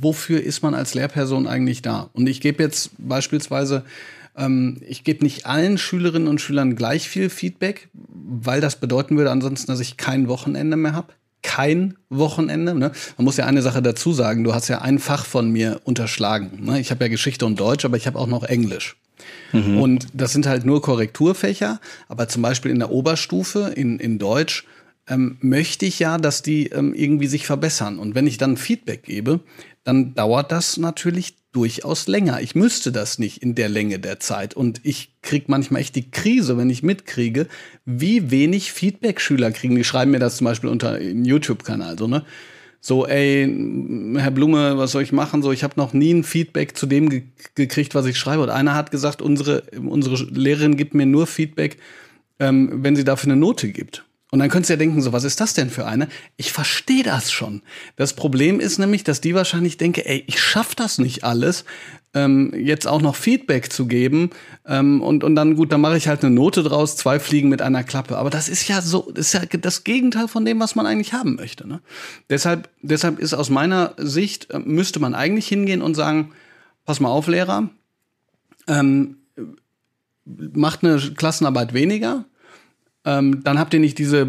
[0.00, 2.08] wofür ist man als Lehrperson eigentlich da?
[2.12, 3.84] Und ich gebe jetzt beispielsweise
[4.36, 9.30] ähm, ich gebe nicht allen Schülerinnen und Schülern gleich viel Feedback, weil das bedeuten würde
[9.30, 11.14] ansonsten, dass ich kein Wochenende mehr habe.
[11.42, 12.74] Kein Wochenende.
[12.74, 12.92] Ne?
[13.16, 14.42] Man muss ja eine Sache dazu sagen.
[14.44, 16.64] Du hast ja ein Fach von mir unterschlagen.
[16.64, 16.80] Ne?
[16.80, 18.96] Ich habe ja Geschichte und Deutsch, aber ich habe auch noch Englisch.
[19.52, 19.78] Mhm.
[19.78, 21.80] Und das sind halt nur Korrekturfächer.
[22.08, 24.64] Aber zum Beispiel in der Oberstufe in, in Deutsch
[25.08, 27.98] ähm, möchte ich ja, dass die ähm, irgendwie sich verbessern.
[27.98, 29.40] Und wenn ich dann Feedback gebe,
[29.84, 32.42] dann dauert das natürlich durchaus länger.
[32.42, 34.54] Ich müsste das nicht in der Länge der Zeit.
[34.54, 37.46] Und ich kriege manchmal echt die Krise, wenn ich mitkriege,
[37.86, 39.74] wie wenig Feedback Schüler kriegen.
[39.74, 41.98] Die schreiben mir das zum Beispiel unter YouTube-Kanal.
[41.98, 42.24] So, ne?
[42.86, 43.46] so, ey,
[44.16, 45.42] Herr Blume, was soll ich machen?
[45.42, 47.22] So, ich habe noch nie ein Feedback zu dem ge
[47.54, 48.42] gekriegt, was ich schreibe.
[48.42, 51.78] Und einer hat gesagt, unsere, unsere Lehrerin gibt mir nur Feedback,
[52.38, 54.04] ähm, wenn sie dafür eine Note gibt.
[54.36, 56.08] Und dann könntest du ja denken, so, was ist das denn für eine?
[56.36, 57.62] Ich verstehe das schon.
[57.96, 61.64] Das Problem ist nämlich, dass die wahrscheinlich denke, ey, ich schaff das nicht alles,
[62.12, 64.28] ähm, jetzt auch noch Feedback zu geben.
[64.66, 67.62] Ähm, und, und dann, gut, dann mache ich halt eine Note draus, zwei Fliegen mit
[67.62, 68.18] einer Klappe.
[68.18, 71.14] Aber das ist ja so, das ist ja das Gegenteil von dem, was man eigentlich
[71.14, 71.66] haben möchte.
[71.66, 71.80] Ne?
[72.28, 76.32] Deshalb, deshalb ist aus meiner Sicht, äh, müsste man eigentlich hingehen und sagen,
[76.84, 77.70] pass mal auf, Lehrer,
[78.68, 79.16] ähm,
[80.26, 82.26] macht eine Klassenarbeit weniger
[83.06, 84.26] ähm, dann habt ihr nicht diese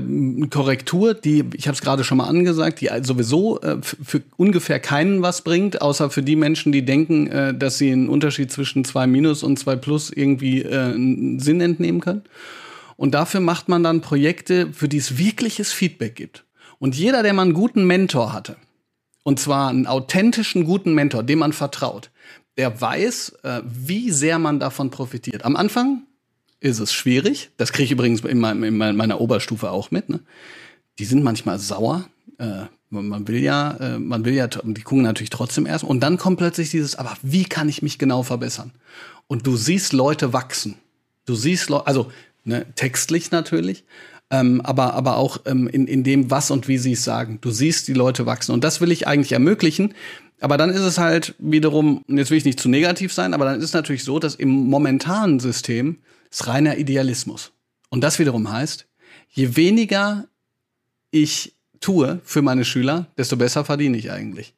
[0.51, 5.23] Korrektur, die, ich habe es gerade schon mal angesagt, die sowieso äh, für ungefähr keinen
[5.23, 9.07] was bringt, außer für die Menschen, die denken, äh, dass sie einen Unterschied zwischen zwei
[9.07, 12.21] Minus und zwei Plus irgendwie äh, einen Sinn entnehmen können.
[12.97, 16.45] Und dafür macht man dann Projekte, für die es wirkliches Feedback gibt.
[16.77, 18.57] Und jeder, der mal einen guten Mentor hatte,
[19.23, 22.11] und zwar einen authentischen guten Mentor, dem man vertraut,
[22.57, 25.45] der weiß, äh, wie sehr man davon profitiert.
[25.45, 26.03] Am Anfang
[26.59, 27.49] ist es schwierig.
[27.57, 30.09] Das kriege ich übrigens in, meinem, in, meiner Oberstufe auch mit.
[30.09, 30.19] Ne?
[30.99, 32.07] Die sind manchmal sauer.
[32.37, 35.83] Äh, man will ja, äh, man will ja, die gucken natürlich trotzdem erst.
[35.83, 38.71] Und dann kommt plötzlich dieses, aber wie kann ich mich genau verbessern?
[39.27, 40.75] Und du siehst Leute wachsen.
[41.25, 42.11] Du siehst Leute, also
[42.45, 43.83] ne, textlich natürlich,
[44.29, 47.39] ähm, aber, aber auch ähm, in, in dem, was und wie sie es sagen.
[47.41, 48.53] Du siehst die Leute wachsen.
[48.53, 49.93] Und das will ich eigentlich ermöglichen.
[50.39, 53.57] Aber dann ist es halt wiederum, jetzt will ich nicht zu negativ sein, aber dann
[53.57, 55.97] ist es natürlich so, dass im momentanen System
[56.37, 57.51] ist reiner Idealismus.
[57.89, 58.87] Und das wiederum heißt,
[59.29, 60.27] je weniger
[61.09, 64.53] ich tue für meine Schüler, desto besser verdiene ich eigentlich.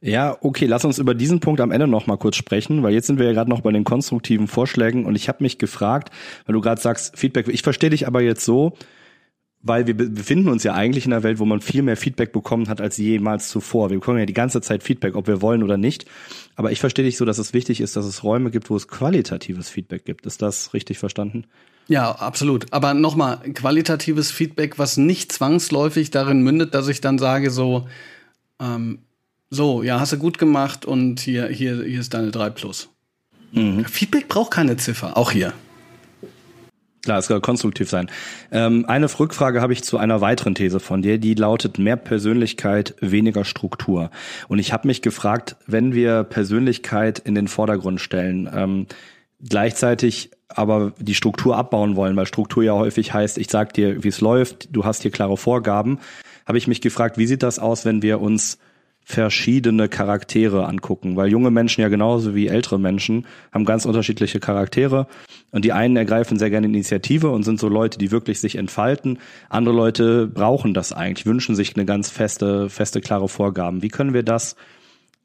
[0.00, 3.06] Ja, okay, lass uns über diesen Punkt am Ende noch mal kurz sprechen, weil jetzt
[3.06, 6.12] sind wir ja gerade noch bei den konstruktiven Vorschlägen und ich habe mich gefragt,
[6.46, 8.74] weil du gerade sagst, Feedback, ich verstehe dich aber jetzt so,
[9.60, 12.68] weil wir befinden uns ja eigentlich in einer Welt, wo man viel mehr Feedback bekommen
[12.68, 13.90] hat als jemals zuvor.
[13.90, 16.06] Wir bekommen ja die ganze Zeit Feedback, ob wir wollen oder nicht.
[16.54, 18.86] Aber ich verstehe dich so, dass es wichtig ist, dass es Räume gibt, wo es
[18.86, 20.26] qualitatives Feedback gibt.
[20.26, 21.44] Ist das richtig verstanden?
[21.88, 22.72] Ja, absolut.
[22.72, 27.88] Aber nochmal, qualitatives Feedback, was nicht zwangsläufig darin mündet, dass ich dann sage so,
[28.60, 29.00] ähm,
[29.50, 32.90] so, ja, hast du gut gemacht und hier, hier, hier ist deine 3 Plus.
[33.52, 33.86] Mhm.
[33.86, 35.54] Feedback braucht keine Ziffer, auch hier.
[37.04, 38.10] Klar, es soll konstruktiv sein.
[38.50, 42.94] Ähm, eine Rückfrage habe ich zu einer weiteren These von dir, die lautet mehr Persönlichkeit,
[43.00, 44.10] weniger Struktur.
[44.48, 48.86] Und ich habe mich gefragt, wenn wir Persönlichkeit in den Vordergrund stellen, ähm,
[49.40, 54.08] gleichzeitig aber die Struktur abbauen wollen, weil Struktur ja häufig heißt, ich sag dir, wie
[54.08, 56.00] es läuft, du hast hier klare Vorgaben,
[56.46, 58.58] habe ich mich gefragt, wie sieht das aus, wenn wir uns
[59.08, 65.06] verschiedene Charaktere angucken, weil junge Menschen ja genauso wie ältere Menschen haben ganz unterschiedliche Charaktere
[65.50, 69.18] und die einen ergreifen sehr gerne Initiative und sind so Leute, die wirklich sich entfalten.
[69.48, 73.80] Andere Leute brauchen das eigentlich, wünschen sich eine ganz feste, feste, klare Vorgaben.
[73.80, 74.56] Wie können wir das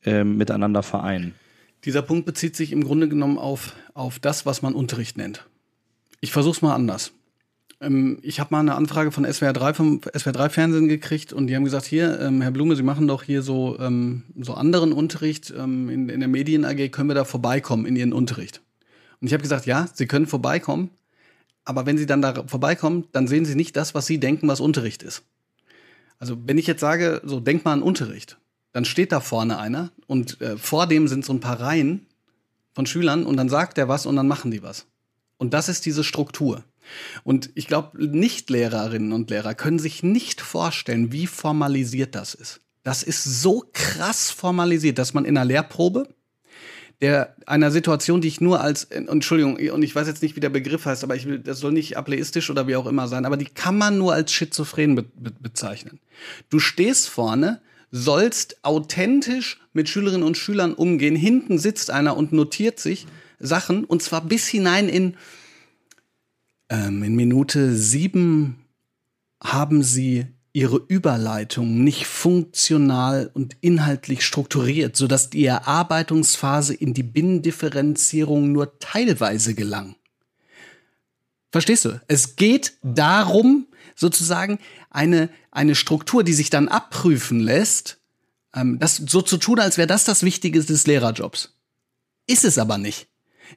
[0.06, 1.36] äh, miteinander vereinen?
[1.84, 5.46] Dieser Punkt bezieht sich im Grunde genommen auf, auf das, was man Unterricht nennt.
[6.22, 7.12] Ich versuche es mal anders.
[7.84, 11.48] Ähm, ich habe mal eine Anfrage von SWR 3 vom SWR 3 Fernsehen gekriegt und
[11.48, 14.94] die haben gesagt, hier, ähm, Herr Blume, Sie machen doch hier so, ähm, so anderen
[14.94, 18.62] Unterricht ähm, in, in der Medien AG, können wir da vorbeikommen in Ihren Unterricht?
[19.22, 20.90] Und ich habe gesagt, ja, Sie können vorbeikommen,
[21.66, 24.60] aber wenn Sie dann da vorbeikommen, dann sehen Sie nicht das, was Sie denken, was
[24.60, 25.24] Unterricht ist.
[26.20, 28.38] Also wenn ich jetzt sage, so denk mal an Unterricht,
[28.72, 32.08] dann steht da vorne einer und äh, vor dem sind so ein paar Reihen
[32.74, 34.88] von Schülern und dann sagt er was und dann machen die was.
[35.38, 36.64] Und das ist diese Struktur.
[37.24, 42.62] Und ich glaube, Nicht-Lehrerinnen und Lehrer können sich nicht vorstellen, wie formalisiert das ist.
[42.84, 46.08] Das ist so krass formalisiert, dass man in einer Lehrprobe
[47.04, 50.50] der einer Situation, die ich nur als, Entschuldigung, und ich weiß jetzt nicht, wie der
[50.50, 53.36] Begriff heißt, aber ich will, das soll nicht ableistisch oder wie auch immer sein, aber
[53.36, 56.00] die kann man nur als schizophren be be bezeichnen.
[56.50, 57.62] Du stehst vorne,
[57.92, 61.18] sollst authentisch mit Schülerinnen und Schülern umgehen.
[61.18, 63.06] Hinten sitzt einer und notiert sich
[63.38, 65.18] Sachen und zwar bis hinein in,
[66.74, 68.66] ähm, in Minute sieben
[69.42, 78.52] haben sie ihre Überleitung nicht funktional und inhaltlich strukturiert, sodass die Erarbeitungsphase in die Binnendifferenzierung
[78.52, 79.96] nur teilweise gelang.
[81.52, 82.02] Verstehst du?
[82.08, 84.60] Es geht darum, sozusagen
[84.90, 88.00] eine, eine Struktur, die sich dann abprüfen lässt,
[88.56, 91.56] ähm, das so zu tun, als wäre das das Wichtige des Lehrerjobs.
[92.26, 93.08] Ist es aber nicht.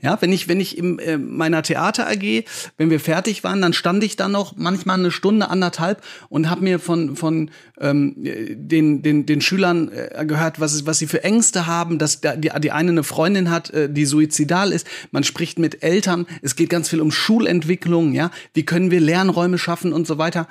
[0.03, 2.45] Ja, wenn ich, wenn ich in äh, meiner Theater AG,
[2.77, 6.63] wenn wir fertig waren, dann stand ich da noch manchmal eine Stunde, anderthalb und habe
[6.63, 11.67] mir von, von ähm, den, den, den Schülern äh, gehört, was, was sie für Ängste
[11.67, 14.87] haben, dass da, die, die eine eine Freundin hat, äh, die suizidal ist.
[15.11, 19.59] Man spricht mit Eltern, es geht ganz viel um Schulentwicklung, ja, wie können wir Lernräume
[19.59, 20.49] schaffen und so weiter.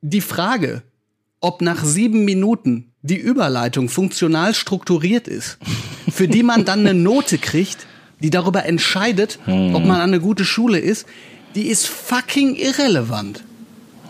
[0.00, 0.82] Die Frage,
[1.40, 5.58] ob nach sieben Minuten die Überleitung funktional strukturiert ist,
[6.10, 7.86] für die man dann eine Note kriegt,
[8.22, 9.74] die darüber entscheidet, hm.
[9.74, 11.06] ob man an eine gute Schule ist,
[11.54, 13.44] die ist fucking irrelevant.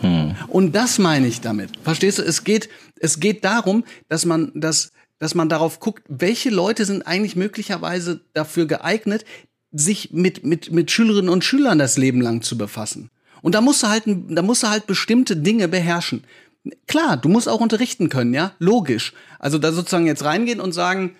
[0.01, 0.35] Hm.
[0.47, 1.71] Und das meine ich damit.
[1.83, 2.23] Verstehst du?
[2.23, 7.07] Es geht, es geht darum, dass man, dass, dass man darauf guckt, welche Leute sind
[7.07, 9.25] eigentlich möglicherweise dafür geeignet,
[9.71, 13.09] sich mit, mit, mit Schülerinnen und Schülern das Leben lang zu befassen.
[13.41, 16.23] Und da musst du halt, da musst du halt bestimmte Dinge beherrschen.
[16.87, 19.13] Klar, du musst auch unterrichten können, ja, logisch.
[19.39, 21.15] Also da sozusagen jetzt reingehen und sagen,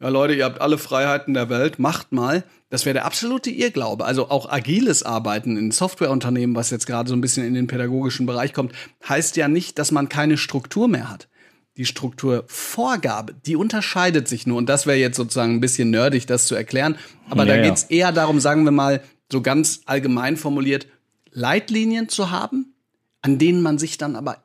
[0.00, 2.44] ja Leute, ihr habt alle Freiheiten der Welt, macht mal.
[2.68, 4.04] Das wäre der absolute Irrglaube.
[4.04, 8.26] Also auch agiles Arbeiten in Softwareunternehmen, was jetzt gerade so ein bisschen in den pädagogischen
[8.26, 8.72] Bereich kommt,
[9.08, 11.28] heißt ja nicht, dass man keine Struktur mehr hat.
[11.76, 14.58] Die Strukturvorgabe, die unterscheidet sich nur.
[14.58, 16.96] Und das wäre jetzt sozusagen ein bisschen nerdig, das zu erklären.
[17.30, 20.86] Aber ja, da geht es eher darum, sagen wir mal, so ganz allgemein formuliert,
[21.30, 22.74] Leitlinien zu haben,
[23.22, 24.44] an denen man sich dann aber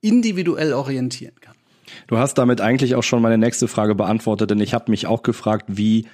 [0.00, 1.56] individuell orientieren kann.
[2.06, 5.22] Du hast damit eigentlich auch schon meine nächste Frage beantwortet, denn ich habe mich auch
[5.22, 6.06] gefragt, wie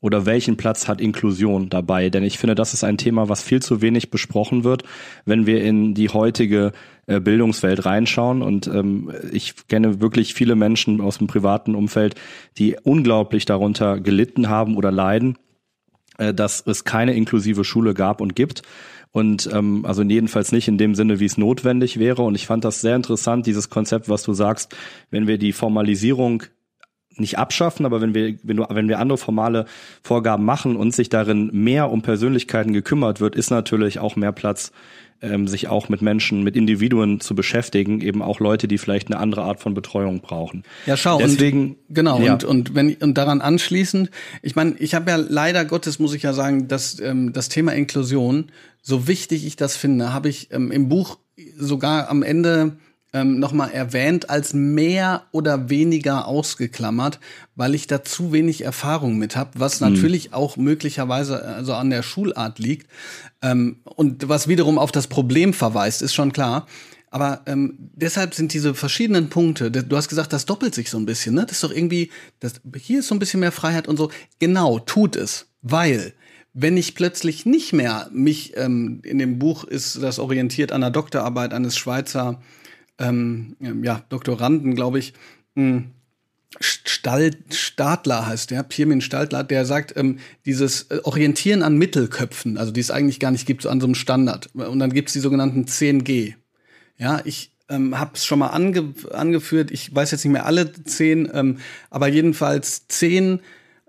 [0.00, 2.08] oder welchen Platz hat Inklusion dabei?
[2.08, 4.82] Denn ich finde, das ist ein Thema, was viel zu wenig besprochen wird,
[5.26, 6.72] wenn wir in die heutige
[7.06, 8.42] äh, Bildungswelt reinschauen.
[8.42, 12.14] Und ähm, ich kenne wirklich viele Menschen aus dem privaten Umfeld,
[12.56, 15.36] die unglaublich darunter gelitten haben oder leiden,
[16.16, 18.62] äh, dass es keine inklusive Schule gab und gibt.
[19.12, 22.22] Und ähm, also jedenfalls nicht in dem Sinne, wie es notwendig wäre.
[22.22, 24.76] Und ich fand das sehr interessant, dieses Konzept, was du sagst,
[25.10, 26.44] wenn wir die Formalisierung
[27.16, 29.66] nicht abschaffen, aber wenn wir, wenn, du, wenn wir andere formale
[30.02, 34.72] Vorgaben machen und sich darin mehr um Persönlichkeiten gekümmert wird, ist natürlich auch mehr Platz
[35.22, 39.18] ähm, sich auch mit Menschen, mit Individuen zu beschäftigen, eben auch Leute, die vielleicht eine
[39.18, 40.64] andere Art von Betreuung brauchen.
[40.86, 42.34] Ja, schau, deswegen und, genau ja.
[42.34, 44.10] und und wenn und daran anschließend,
[44.42, 47.72] ich meine, ich habe ja leider Gottes muss ich ja sagen, dass ähm, das Thema
[47.72, 48.50] Inklusion,
[48.82, 51.18] so wichtig ich das finde, habe ich ähm, im Buch
[51.56, 52.76] sogar am Ende
[53.12, 57.18] ähm, nochmal erwähnt als mehr oder weniger ausgeklammert,
[57.56, 59.92] weil ich da zu wenig Erfahrung mit habe, was hm.
[59.92, 62.88] natürlich auch möglicherweise also an der Schulart liegt
[63.42, 66.66] ähm, und was wiederum auf das Problem verweist, ist schon klar.
[67.12, 71.06] Aber ähm, deshalb sind diese verschiedenen Punkte, du hast gesagt, das doppelt sich so ein
[71.06, 71.42] bisschen, ne?
[71.44, 74.12] Das ist doch irgendwie, das, hier ist so ein bisschen mehr Freiheit und so.
[74.38, 76.12] Genau, tut es, weil
[76.52, 80.90] wenn ich plötzlich nicht mehr mich, ähm, in dem Buch ist das orientiert an der
[80.90, 82.40] Doktorarbeit eines Schweizer
[83.00, 85.14] ähm, ja, Doktoranden, glaube ich,
[85.56, 85.90] hm,
[86.58, 92.72] Stall, Stadler heißt der, Pirmin Stadler, der sagt, ähm, dieses äh, Orientieren an Mittelköpfen, also
[92.72, 94.50] die es eigentlich gar nicht gibt, so an so einem Standard.
[94.54, 96.34] Und dann gibt's die sogenannten 10G.
[96.98, 100.72] Ja, ich ähm, habe es schon mal ange angeführt, ich weiß jetzt nicht mehr alle
[100.72, 103.40] zehn, ähm, aber jedenfalls zehn,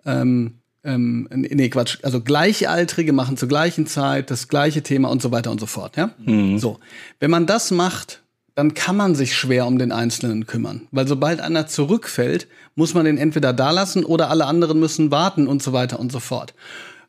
[0.05, 5.32] ähm, ähm, nee, Quatsch, also Gleichaltrige machen zur gleichen Zeit das gleiche Thema und so
[5.32, 5.97] weiter und so fort.
[5.97, 6.12] Ja?
[6.20, 6.59] Mhm.
[6.59, 6.80] So,
[7.20, 8.20] wenn man das macht,
[8.62, 10.88] dann kann man sich schwer um den Einzelnen kümmern.
[10.91, 15.47] Weil sobald einer zurückfällt, muss man den entweder da lassen oder alle anderen müssen warten
[15.47, 16.53] und so weiter und so fort.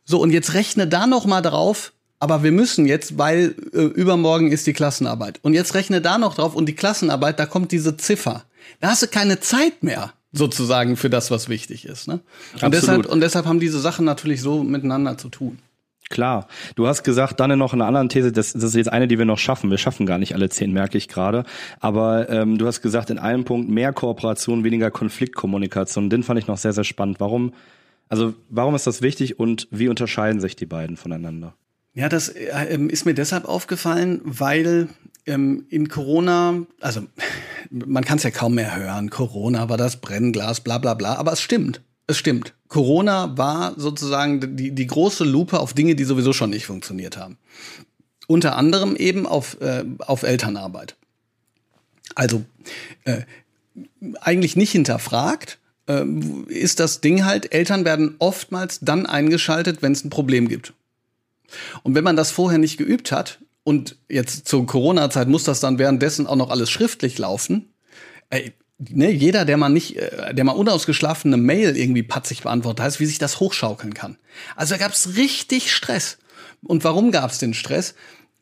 [0.02, 4.50] So, und jetzt rechne da noch mal drauf, aber wir müssen jetzt, weil äh, übermorgen
[4.50, 5.40] ist die Klassenarbeit.
[5.42, 8.44] Und jetzt rechne da noch drauf und die Klassenarbeit, da kommt diese Ziffer.
[8.80, 12.08] Da hast du keine Zeit mehr sozusagen für das, was wichtig ist.
[12.08, 12.20] Ne?
[12.62, 15.58] Und, deshalb, und deshalb haben diese Sachen natürlich so miteinander zu tun.
[16.12, 16.46] Klar.
[16.76, 19.24] Du hast gesagt, dann noch eine andere These, das, das ist jetzt eine, die wir
[19.24, 19.70] noch schaffen.
[19.70, 21.44] Wir schaffen gar nicht alle zehn, merke ich gerade.
[21.80, 26.10] Aber ähm, du hast gesagt, in einem Punkt mehr Kooperation, weniger Konfliktkommunikation.
[26.10, 27.18] Den fand ich noch sehr, sehr spannend.
[27.18, 27.54] Warum,
[28.10, 31.54] also warum ist das wichtig und wie unterscheiden sich die beiden voneinander?
[31.94, 34.88] Ja, das äh, ist mir deshalb aufgefallen, weil
[35.24, 37.00] ähm, in Corona, also
[37.70, 41.32] man kann es ja kaum mehr hören, Corona war das Brennglas, bla bla bla, aber
[41.32, 41.80] es stimmt
[42.12, 42.52] das stimmt.
[42.68, 47.38] Corona war sozusagen die, die große Lupe auf Dinge, die sowieso schon nicht funktioniert haben.
[48.26, 50.94] Unter anderem eben auf, äh, auf Elternarbeit.
[52.14, 52.44] Also
[53.04, 53.22] äh,
[54.20, 55.58] eigentlich nicht hinterfragt,
[55.88, 56.04] äh,
[56.48, 60.74] ist das Ding halt, Eltern werden oftmals dann eingeschaltet, wenn es ein Problem gibt.
[61.82, 65.78] Und wenn man das vorher nicht geübt hat, und jetzt zur Corona-Zeit muss das dann
[65.78, 67.72] währenddessen auch noch alles schriftlich laufen,
[68.28, 68.52] ey,
[68.90, 73.06] ne, jeder, der mal nicht, äh, der mal unausgeschlafene Mail irgendwie patzig beantwortet, heißt, wie
[73.06, 74.16] sich das hochschaukeln kann.
[74.56, 76.18] Also da gab es richtig Stress.
[76.64, 77.94] Und warum gab es den Stress?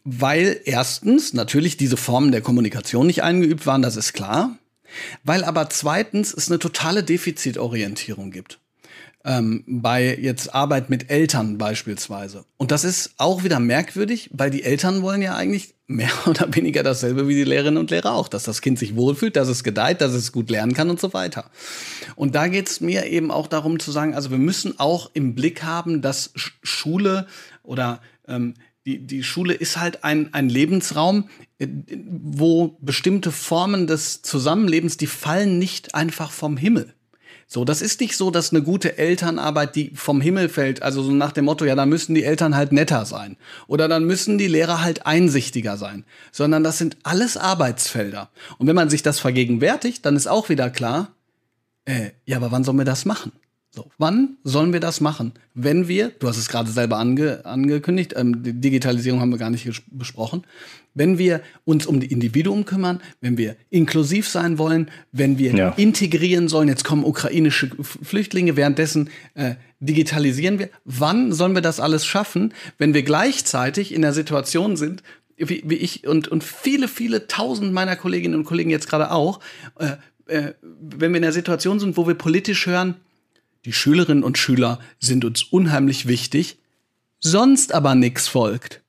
[0.04, 4.56] Weil erstens natürlich diese Formen der Kommunikation nicht eingeübt waren, das ist klar.
[5.24, 8.59] Weil aber zweitens es eine totale Defizitorientierung gibt.
[9.22, 12.46] Ähm, bei jetzt Arbeit mit Eltern beispielsweise.
[12.56, 16.82] Und das ist auch wieder merkwürdig, weil die Eltern wollen ja eigentlich mehr oder weniger
[16.82, 20.00] dasselbe wie die Lehrerinnen und Lehrer auch, dass das Kind sich wohlfühlt, dass es gedeiht,
[20.00, 21.50] dass es gut lernen kann und so weiter.
[22.16, 25.34] Und da geht es mir eben auch darum zu sagen, also wir müssen auch im
[25.34, 27.26] Blick haben, dass Schule
[27.62, 28.54] oder ähm,
[28.86, 35.06] die, die Schule ist halt ein, ein Lebensraum, äh, wo bestimmte Formen des Zusammenlebens, die
[35.06, 36.94] fallen nicht einfach vom Himmel.
[37.52, 41.10] So, das ist nicht so, dass eine gute Elternarbeit, die vom Himmel fällt, also so
[41.10, 43.36] nach dem Motto, ja, da müssen die Eltern halt netter sein.
[43.66, 46.04] Oder dann müssen die Lehrer halt einsichtiger sein.
[46.30, 48.30] Sondern das sind alles Arbeitsfelder.
[48.58, 51.08] Und wenn man sich das vergegenwärtigt, dann ist auch wieder klar,
[51.86, 53.32] äh, ja, aber wann sollen wir das machen?
[53.72, 55.32] So, wann sollen wir das machen?
[55.54, 59.50] Wenn wir, du hast es gerade selber ange, angekündigt, ähm, die Digitalisierung haben wir gar
[59.50, 60.44] nicht besprochen,
[60.92, 65.68] wenn wir uns um die Individuum kümmern, wenn wir inklusiv sein wollen, wenn wir ja.
[65.76, 72.04] integrieren sollen, jetzt kommen ukrainische Flüchtlinge, währenddessen äh, digitalisieren wir, wann sollen wir das alles
[72.04, 75.04] schaffen, wenn wir gleichzeitig in der Situation sind,
[75.36, 79.38] wie, wie ich und, und viele, viele tausend meiner Kolleginnen und Kollegen jetzt gerade auch,
[79.78, 79.92] äh,
[80.26, 82.96] äh, wenn wir in der Situation sind, wo wir politisch hören,
[83.64, 86.58] die Schülerinnen und Schüler sind uns unheimlich wichtig,
[87.18, 88.82] sonst aber nichts folgt.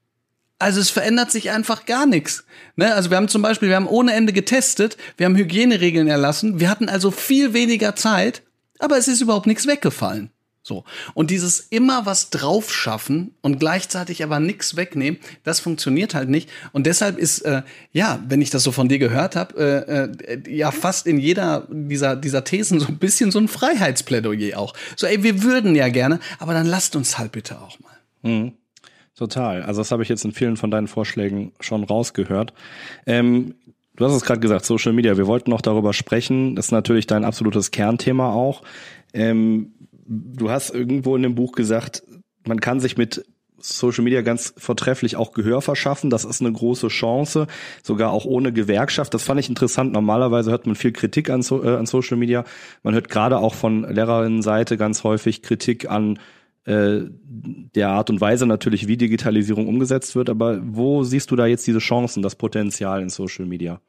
[0.60, 2.46] Also es verändert sich einfach gar nichts.
[2.76, 2.94] Ne?
[2.94, 6.70] Also wir haben zum Beispiel, wir haben ohne Ende getestet, wir haben Hygieneregeln erlassen, wir
[6.70, 8.44] hatten also viel weniger Zeit,
[8.80, 10.30] aber es ist überhaupt nichts weggefallen.
[10.64, 10.84] So.
[11.16, 16.50] Und dieses immer was draufschaffen und gleichzeitig aber nichts wegnehmen, das funktioniert halt nicht.
[16.72, 20.56] Und deshalb ist, äh, ja, wenn ich das so von dir gehört habe, äh, äh,
[20.56, 24.74] ja fast in jeder dieser, dieser Thesen so ein bisschen so ein Freiheitsplädoyer auch.
[24.96, 27.98] So, ey, wir würden ja gerne, aber dann lasst uns halt bitte auch mal.
[28.22, 28.54] Mhm.
[29.16, 29.64] Total.
[29.64, 32.54] Also das habe ich jetzt in vielen von deinen Vorschlägen schon rausgehört.
[33.06, 33.56] Ähm,
[33.96, 35.18] du hast es gerade gesagt, Social Media.
[35.18, 36.56] Wir wollten noch darüber sprechen.
[36.56, 38.62] Das ist natürlich dein absolutes Kernthema auch.
[39.14, 39.74] Ähm,
[40.12, 42.04] du hast irgendwo in dem Buch gesagt,
[42.46, 43.26] man kann sich mit
[43.60, 46.10] Social Media ganz vortrefflich auch Gehör verschaffen.
[46.10, 47.48] Das ist eine große Chance,
[47.84, 49.14] sogar auch ohne Gewerkschaft.
[49.14, 49.94] Das fand ich interessant.
[49.94, 52.44] Normalerweise hört man viel Kritik an, so, äh, an Social Media.
[52.84, 56.20] Man hört gerade auch von Lehrerinnenseite ganz häufig Kritik an
[56.66, 60.30] äh, der Art und Weise natürlich, wie Digitalisierung umgesetzt wird.
[60.30, 63.80] Aber wo siehst du da jetzt diese Chancen, das Potenzial in Social Media?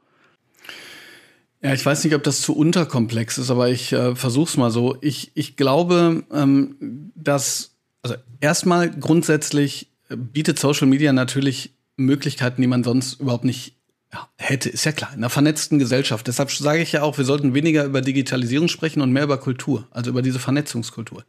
[1.63, 4.97] Ja, ich weiß nicht, ob das zu unterkomplex ist, aber ich äh, versuch's mal so.
[5.01, 12.83] Ich, ich glaube, ähm, dass, also erstmal grundsätzlich bietet Social Media natürlich Möglichkeiten, die man
[12.83, 13.77] sonst überhaupt nicht
[14.13, 16.27] ja, hätte, ist ja klar, in einer vernetzten Gesellschaft.
[16.27, 19.87] Deshalb sage ich ja auch, wir sollten weniger über Digitalisierung sprechen und mehr über Kultur,
[19.91, 21.25] also über diese Vernetzungskultur.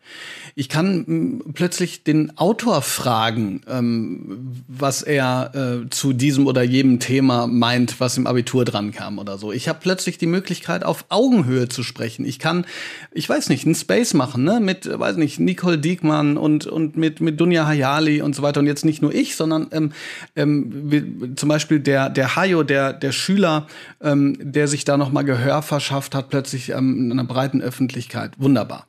[0.56, 7.00] Ich kann m, plötzlich den Autor fragen, ähm, was er äh, zu diesem oder jedem
[7.00, 9.54] Thema meint, was im Abitur dran kam oder so.
[9.54, 12.26] Ich habe plötzlich die Möglichkeit, auf Augenhöhe zu sprechen.
[12.26, 12.66] Ich kann,
[13.14, 17.22] ich weiß nicht, einen Space machen, ne, mit, weiß nicht, Nicole Diekmann und, und mit,
[17.22, 18.60] mit Dunja Hayali und so weiter.
[18.60, 19.94] Und jetzt nicht nur ich, sondern ähm,
[20.36, 23.68] ähm, wie, zum Beispiel der, der Hayo, der, der Schüler,
[24.02, 28.34] ähm, der sich da nochmal Gehör verschafft hat, plötzlich ähm, in einer breiten Öffentlichkeit.
[28.38, 28.88] Wunderbar.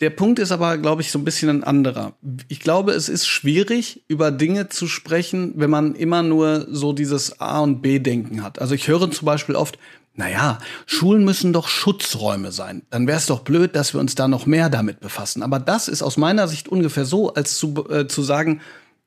[0.00, 2.14] Der Punkt ist aber, glaube ich, so ein bisschen ein anderer.
[2.46, 7.40] Ich glaube, es ist schwierig, über Dinge zu sprechen, wenn man immer nur so dieses
[7.40, 8.60] A- und B-Denken hat.
[8.60, 9.76] Also ich höre zum Beispiel oft,
[10.14, 12.82] naja, Schulen müssen doch Schutzräume sein.
[12.90, 15.42] Dann wäre es doch blöd, dass wir uns da noch mehr damit befassen.
[15.42, 18.60] Aber das ist aus meiner Sicht ungefähr so, als zu, äh, zu sagen,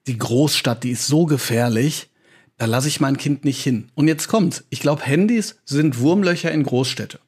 [0.07, 2.09] die Großstadt, die ist so gefährlich,
[2.61, 3.89] da lasse ich mein Kind nicht hin.
[3.95, 4.65] Und jetzt kommt's.
[4.69, 7.19] Ich glaube, Handys sind Wurmlöcher in Großstädte.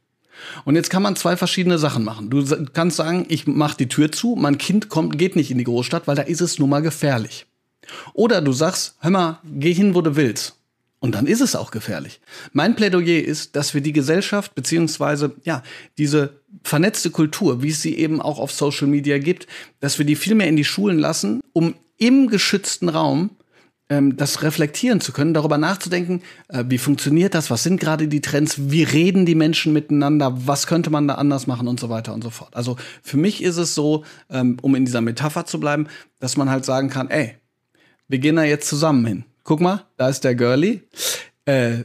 [0.63, 2.29] Und jetzt kann man zwei verschiedene Sachen machen.
[2.29, 5.63] Du kannst sagen, ich mache die Tür zu, mein Kind kommt, geht nicht in die
[5.63, 7.47] Großstadt, weil da ist es nun mal gefährlich.
[8.13, 10.55] Oder du sagst, hör mal, geh hin, wo du willst.
[10.99, 12.21] Und dann ist es auch gefährlich.
[12.51, 15.63] Mein Plädoyer ist, dass wir die Gesellschaft beziehungsweise ja
[15.97, 19.47] diese vernetzte Kultur, wie es sie eben auch auf Social Media gibt,
[19.79, 23.31] dass wir die viel mehr in die Schulen lassen, um im geschützten Raum
[23.89, 28.69] das reflektieren zu können, darüber nachzudenken, äh, wie funktioniert das, was sind gerade die Trends,
[28.71, 32.23] wie reden die Menschen miteinander, was könnte man da anders machen und so weiter und
[32.23, 32.55] so fort.
[32.55, 35.87] Also für mich ist es so, ähm, um in dieser Metapher zu bleiben,
[36.19, 37.35] dass man halt sagen kann, ey,
[38.07, 39.25] wir gehen da jetzt zusammen hin.
[39.43, 40.81] Guck mal, da ist der Girlie.
[41.45, 41.83] Äh,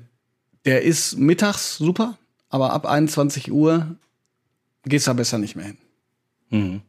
[0.64, 2.16] der ist mittags super,
[2.49, 3.96] aber ab 21 Uhr
[4.84, 5.78] gehst du da besser nicht mehr hin.
[6.51, 6.80] Mhm.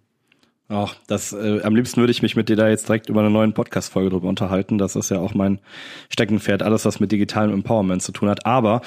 [0.72, 3.32] Ach, das, äh, am liebsten würde ich mich mit dir da jetzt direkt über eine
[3.32, 4.78] neue Podcast-Folge drüber unterhalten.
[4.78, 5.58] Das ist ja auch mein
[6.12, 8.46] Steckenpferd, alles, was mit digitalem Empowerment zu tun hat.
[8.46, 8.82] Aber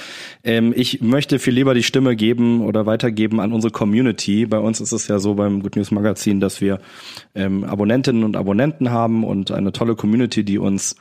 [0.44, 4.46] ähm, ich möchte viel lieber die Stimme geben oder weitergeben an unsere Community.
[4.46, 6.78] Bei uns ist es ja so beim Good News Magazin, dass wir
[7.34, 10.94] ähm, Abonnentinnen und Abonnenten haben und eine tolle Community, die uns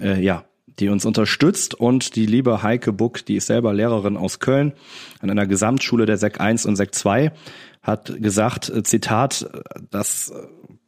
[0.00, 0.44] äh, ja
[0.80, 4.72] die uns unterstützt und die liebe Heike Buck, die ist selber Lehrerin aus Köln
[5.20, 7.32] an einer Gesamtschule der Sek 1 und Sek 2
[7.88, 9.48] hat gesagt, äh, Zitat,
[9.90, 10.32] das,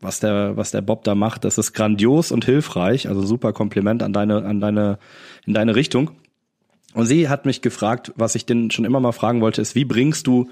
[0.01, 3.09] was der, was der Bob da macht, das ist grandios und hilfreich.
[3.09, 4.99] Also super Kompliment an deine, an deine,
[5.47, 6.13] in deine Richtung.
[6.93, 9.85] Und sie hat mich gefragt, was ich denn schon immer mal fragen wollte, ist, wie
[9.85, 10.51] bringst du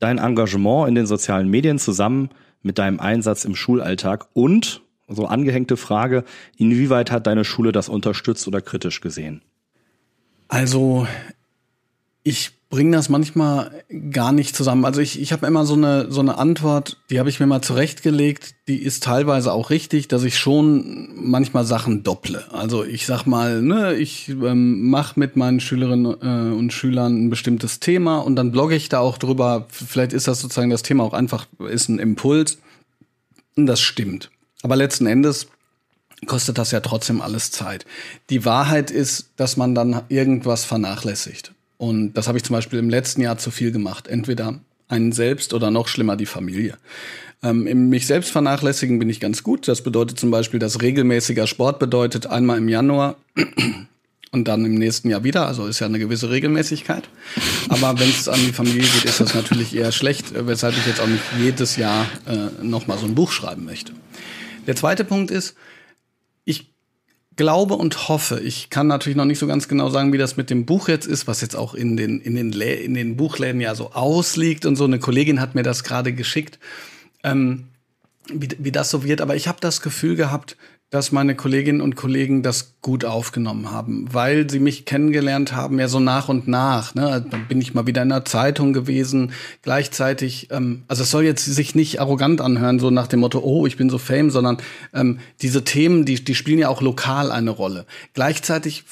[0.00, 2.30] dein Engagement in den sozialen Medien zusammen
[2.62, 4.26] mit deinem Einsatz im Schulalltag?
[4.32, 6.24] Und, so angehängte Frage,
[6.56, 9.42] inwieweit hat deine Schule das unterstützt oder kritisch gesehen?
[10.48, 11.06] Also,
[12.24, 14.84] ich bringe das manchmal gar nicht zusammen.
[14.84, 17.62] Also ich, ich habe immer so eine, so eine Antwort, die habe ich mir mal
[17.62, 22.44] zurechtgelegt, die ist teilweise auch richtig, dass ich schon manchmal Sachen dopple.
[22.52, 27.30] Also ich sag mal, ne, ich ähm, mache mit meinen Schülerinnen äh, und Schülern ein
[27.30, 29.66] bestimmtes Thema und dann blogge ich da auch drüber.
[29.70, 32.58] Vielleicht ist das sozusagen das Thema auch einfach, ist ein Impuls.
[33.56, 34.30] Und das stimmt.
[34.62, 35.46] Aber letzten Endes
[36.26, 37.86] kostet das ja trotzdem alles Zeit.
[38.30, 41.52] Die Wahrheit ist, dass man dann irgendwas vernachlässigt.
[41.78, 44.08] Und das habe ich zum Beispiel im letzten Jahr zu viel gemacht.
[44.08, 46.76] Entweder einen selbst oder noch schlimmer die Familie.
[47.42, 49.68] Ähm, Im mich selbst vernachlässigen bin ich ganz gut.
[49.68, 53.16] Das bedeutet zum Beispiel, dass regelmäßiger Sport bedeutet einmal im Januar
[54.32, 55.46] und dann im nächsten Jahr wieder.
[55.46, 57.08] Also ist ja eine gewisse Regelmäßigkeit.
[57.68, 61.00] Aber wenn es an die Familie geht, ist das natürlich eher schlecht, weshalb ich jetzt
[61.00, 63.92] auch nicht jedes Jahr äh, nochmal so ein Buch schreiben möchte.
[64.66, 65.54] Der zweite Punkt ist,
[66.44, 66.75] ich
[67.36, 70.50] glaube und hoffe, ich kann natürlich noch nicht so ganz genau sagen, wie das mit
[70.50, 73.60] dem Buch jetzt ist, was jetzt auch in den, in den, Lä in den Buchläden
[73.60, 74.84] ja so ausliegt und so.
[74.84, 76.58] Eine Kollegin hat mir das gerade geschickt,
[77.22, 77.68] ähm,
[78.32, 79.20] wie, wie das so wird.
[79.20, 80.56] Aber ich habe das Gefühl gehabt,
[80.90, 85.88] dass meine Kolleginnen und Kollegen das gut aufgenommen haben, weil sie mich kennengelernt haben, ja
[85.88, 86.94] so nach und nach.
[86.94, 87.26] Ne?
[87.28, 89.32] Dann bin ich mal wieder in der Zeitung gewesen.
[89.62, 93.66] Gleichzeitig, ähm, also es soll jetzt sich nicht arrogant anhören, so nach dem Motto, oh,
[93.66, 94.58] ich bin so fame, sondern
[94.94, 97.84] ähm, diese Themen, die, die spielen ja auch lokal eine Rolle.
[98.14, 98.84] Gleichzeitig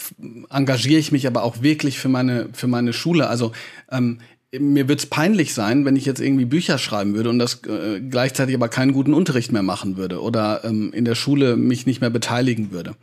[0.50, 3.28] engagiere ich mich aber auch wirklich für meine, für meine Schule.
[3.28, 3.52] Also
[3.92, 4.18] ähm,
[4.58, 8.54] mir wird's peinlich sein, wenn ich jetzt irgendwie Bücher schreiben würde und das äh, gleichzeitig
[8.54, 12.10] aber keinen guten Unterricht mehr machen würde oder ähm, in der Schule mich nicht mehr
[12.10, 12.94] beteiligen würde.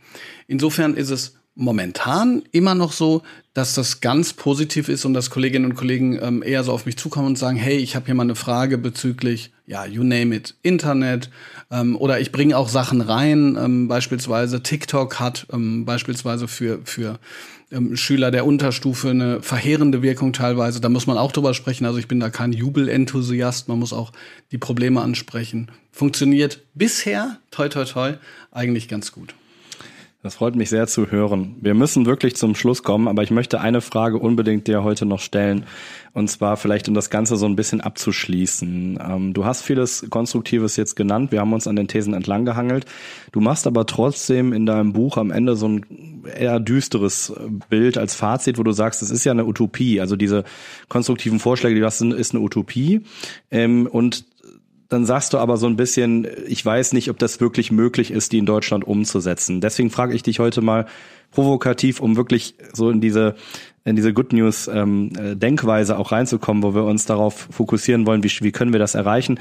[0.46, 3.22] Insofern ist es momentan immer noch so,
[3.52, 6.96] dass das ganz positiv ist und dass Kolleginnen und Kollegen ähm, eher so auf mich
[6.96, 10.54] zukommen und sagen, hey, ich habe hier mal eine Frage bezüglich, ja, you name it,
[10.62, 11.28] Internet
[11.70, 17.18] ähm, oder ich bringe auch Sachen rein, ähm, beispielsweise TikTok hat ähm, beispielsweise für, für
[17.72, 20.80] ähm, Schüler der Unterstufe eine verheerende Wirkung teilweise.
[20.80, 21.86] Da muss man auch drüber sprechen.
[21.86, 23.68] Also ich bin da kein Jubelenthusiast.
[23.68, 24.12] Man muss auch
[24.52, 25.70] die Probleme ansprechen.
[25.90, 28.14] Funktioniert bisher, toi toi toi,
[28.50, 29.34] eigentlich ganz gut.
[30.24, 31.56] Das freut mich sehr zu hören.
[31.60, 35.18] Wir müssen wirklich zum Schluss kommen, aber ich möchte eine Frage unbedingt dir heute noch
[35.18, 35.64] stellen.
[36.12, 39.00] Und zwar vielleicht, um das Ganze so ein bisschen abzuschließen.
[39.02, 41.32] Ähm, du hast vieles Konstruktives jetzt genannt.
[41.32, 42.86] Wir haben uns an den Thesen entlang gehangelt.
[43.32, 47.32] Du machst aber trotzdem in deinem Buch am Ende so ein eher düsteres
[47.68, 50.00] Bild als Fazit, wo du sagst, es ist ja eine Utopie.
[50.00, 50.44] Also diese
[50.88, 53.00] konstruktiven Vorschläge, die du hast, ist eine Utopie.
[53.50, 54.24] Ähm, und
[54.92, 58.32] dann sagst du aber so ein bisschen, ich weiß nicht, ob das wirklich möglich ist,
[58.32, 59.60] die in Deutschland umzusetzen.
[59.60, 60.86] Deswegen frage ich dich heute mal
[61.30, 63.34] provokativ, um wirklich so in diese
[63.84, 68.22] in diese Good News ähm, äh, Denkweise auch reinzukommen, wo wir uns darauf fokussieren wollen,
[68.22, 69.40] wie, wie können wir das erreichen.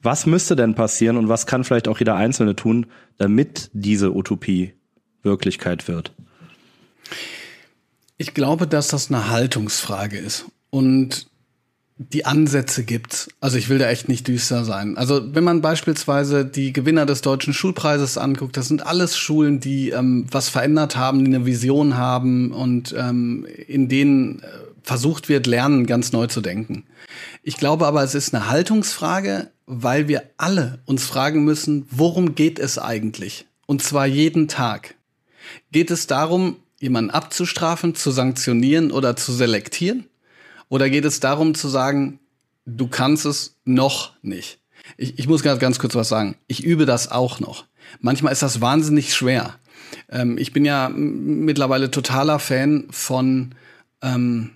[0.00, 4.74] Was müsste denn passieren und was kann vielleicht auch jeder Einzelne tun, damit diese Utopie
[5.22, 6.12] Wirklichkeit wird?
[8.16, 10.44] Ich glaube, dass das eine Haltungsfrage ist.
[10.70, 11.26] Und
[11.96, 13.28] die Ansätze gibt.
[13.40, 14.96] Also ich will da echt nicht düster sein.
[14.96, 19.90] Also wenn man beispielsweise die Gewinner des deutschen Schulpreises anguckt, das sind alles Schulen, die
[19.90, 24.46] ähm, was verändert haben, die eine Vision haben und ähm, in denen äh,
[24.82, 26.84] versucht wird, Lernen ganz neu zu denken.
[27.44, 32.58] Ich glaube aber, es ist eine Haltungsfrage, weil wir alle uns fragen müssen, worum geht
[32.58, 33.46] es eigentlich?
[33.66, 34.96] Und zwar jeden Tag.
[35.70, 40.04] Geht es darum, jemanden abzustrafen, zu sanktionieren oder zu selektieren?
[40.68, 42.20] Oder geht es darum zu sagen,
[42.66, 44.58] du kannst es noch nicht?
[44.96, 46.36] Ich, ich muss ganz, ganz kurz was sagen.
[46.46, 47.64] Ich übe das auch noch.
[48.00, 49.58] Manchmal ist das wahnsinnig schwer.
[50.08, 53.54] Ähm, ich bin ja mittlerweile totaler Fan von
[54.02, 54.53] ähm,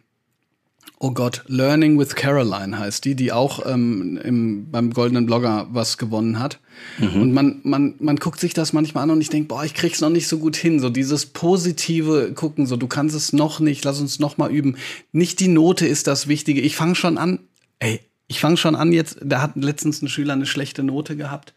[1.00, 5.96] Oh Gott, Learning with Caroline heißt die, die auch ähm, im, beim Goldenen Blogger was
[5.96, 6.58] gewonnen hat.
[6.98, 7.22] Mhm.
[7.22, 10.00] Und man, man, man guckt sich das manchmal an und ich denke, boah, ich krieg's
[10.00, 10.80] noch nicht so gut hin.
[10.80, 14.76] So dieses positive Gucken, so du kannst es noch nicht, lass uns noch mal üben.
[15.12, 16.60] Nicht die Note ist das Wichtige.
[16.62, 17.38] Ich fange schon an,
[17.78, 21.54] ey, ich fange schon an jetzt, da hat letztens ein Schüler eine schlechte Note gehabt.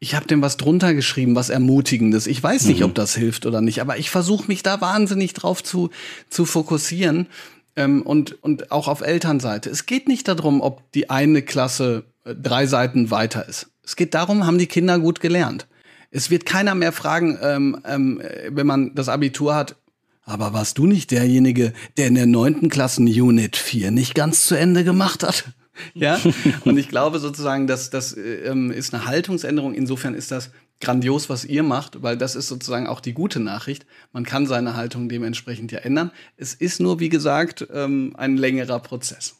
[0.00, 2.26] Ich habe dem was drunter geschrieben, was Ermutigendes.
[2.26, 2.86] Ich weiß nicht, mhm.
[2.86, 5.90] ob das hilft oder nicht, aber ich versuche mich da wahnsinnig drauf zu,
[6.28, 7.28] zu fokussieren
[7.76, 9.70] ähm, und, und auch auf Elternseite.
[9.70, 13.70] Es geht nicht darum, ob die eine Klasse äh, drei Seiten weiter ist.
[13.84, 15.66] Es geht darum, haben die Kinder gut gelernt.
[16.10, 19.76] Es wird keiner mehr fragen, ähm, ähm, wenn man das Abitur hat,
[20.24, 24.54] aber warst du nicht derjenige, der in der neunten Klassen Unit 4 nicht ganz zu
[24.54, 25.44] Ende gemacht hat?
[25.94, 26.20] ja,
[26.64, 29.74] und ich glaube sozusagen, dass das äh, ähm, ist eine Haltungsänderung.
[29.74, 30.50] Insofern ist das
[30.82, 33.86] grandios, was ihr macht, weil das ist sozusagen auch die gute Nachricht.
[34.12, 36.10] Man kann seine Haltung dementsprechend ja ändern.
[36.36, 39.36] Es ist nur, wie gesagt, ähm, ein längerer Prozess.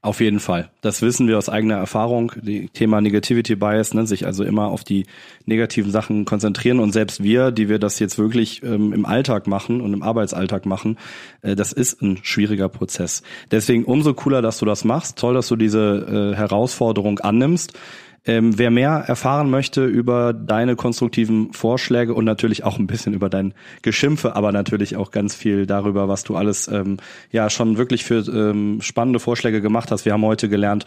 [0.00, 0.70] Auf jeden Fall.
[0.80, 2.30] Das wissen wir aus eigener Erfahrung.
[2.40, 5.06] Die Thema Negativity Bias, ne, sich also immer auf die
[5.44, 9.80] negativen Sachen konzentrieren und selbst wir, die wir das jetzt wirklich ähm, im Alltag machen
[9.80, 10.98] und im Arbeitsalltag machen,
[11.42, 13.24] äh, das ist ein schwieriger Prozess.
[13.50, 15.18] Deswegen umso cooler, dass du das machst.
[15.18, 17.72] Toll, dass du diese äh, Herausforderung annimmst.
[18.28, 23.30] Ähm, wer mehr erfahren möchte über deine konstruktiven Vorschläge und natürlich auch ein bisschen über
[23.30, 26.98] dein Geschimpfe, aber natürlich auch ganz viel darüber, was du alles ähm,
[27.32, 30.04] ja schon wirklich für ähm, spannende Vorschläge gemacht hast.
[30.04, 30.84] Wir haben heute gelernt,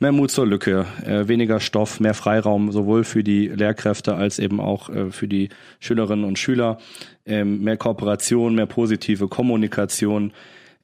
[0.00, 4.60] mehr Mut zur Lücke, äh, weniger Stoff, mehr Freiraum, sowohl für die Lehrkräfte als eben
[4.60, 5.48] auch äh, für die
[5.80, 6.76] Schülerinnen und Schüler,
[7.24, 10.32] ähm, mehr Kooperation, mehr positive Kommunikation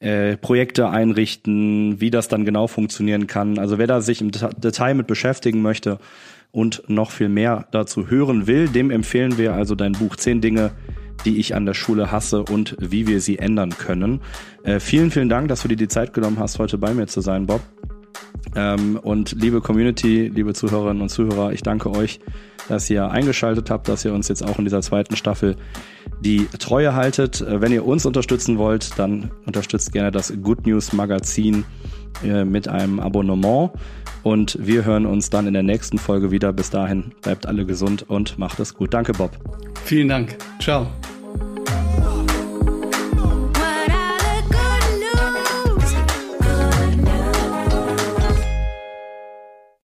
[0.00, 3.58] äh, Projekte einrichten, wie das dann genau funktionieren kann.
[3.58, 5.98] Also wer da sich im Detail mit beschäftigen möchte
[6.50, 10.70] und noch viel mehr dazu hören will, dem empfehlen wir also dein Buch Zehn Dinge,
[11.24, 14.20] die ich an der Schule hasse und wie wir sie ändern können.
[14.62, 17.20] Äh, vielen, vielen Dank, dass du dir die Zeit genommen hast, heute bei mir zu
[17.20, 17.60] sein, Bob.
[18.54, 22.20] Ähm, und liebe Community, liebe Zuhörerinnen und Zuhörer, ich danke euch,
[22.68, 25.56] dass ihr eingeschaltet habt, dass ihr uns jetzt auch in dieser zweiten Staffel
[26.20, 27.40] die Treue haltet.
[27.40, 31.64] Äh, wenn ihr uns unterstützen wollt, dann unterstützt gerne das Good News Magazin
[32.22, 33.70] äh, mit einem Abonnement.
[34.22, 36.52] Und wir hören uns dann in der nächsten Folge wieder.
[36.52, 38.92] Bis dahin bleibt alle gesund und macht es gut.
[38.92, 39.30] Danke, Bob.
[39.84, 40.36] Vielen Dank.
[40.60, 40.88] Ciao.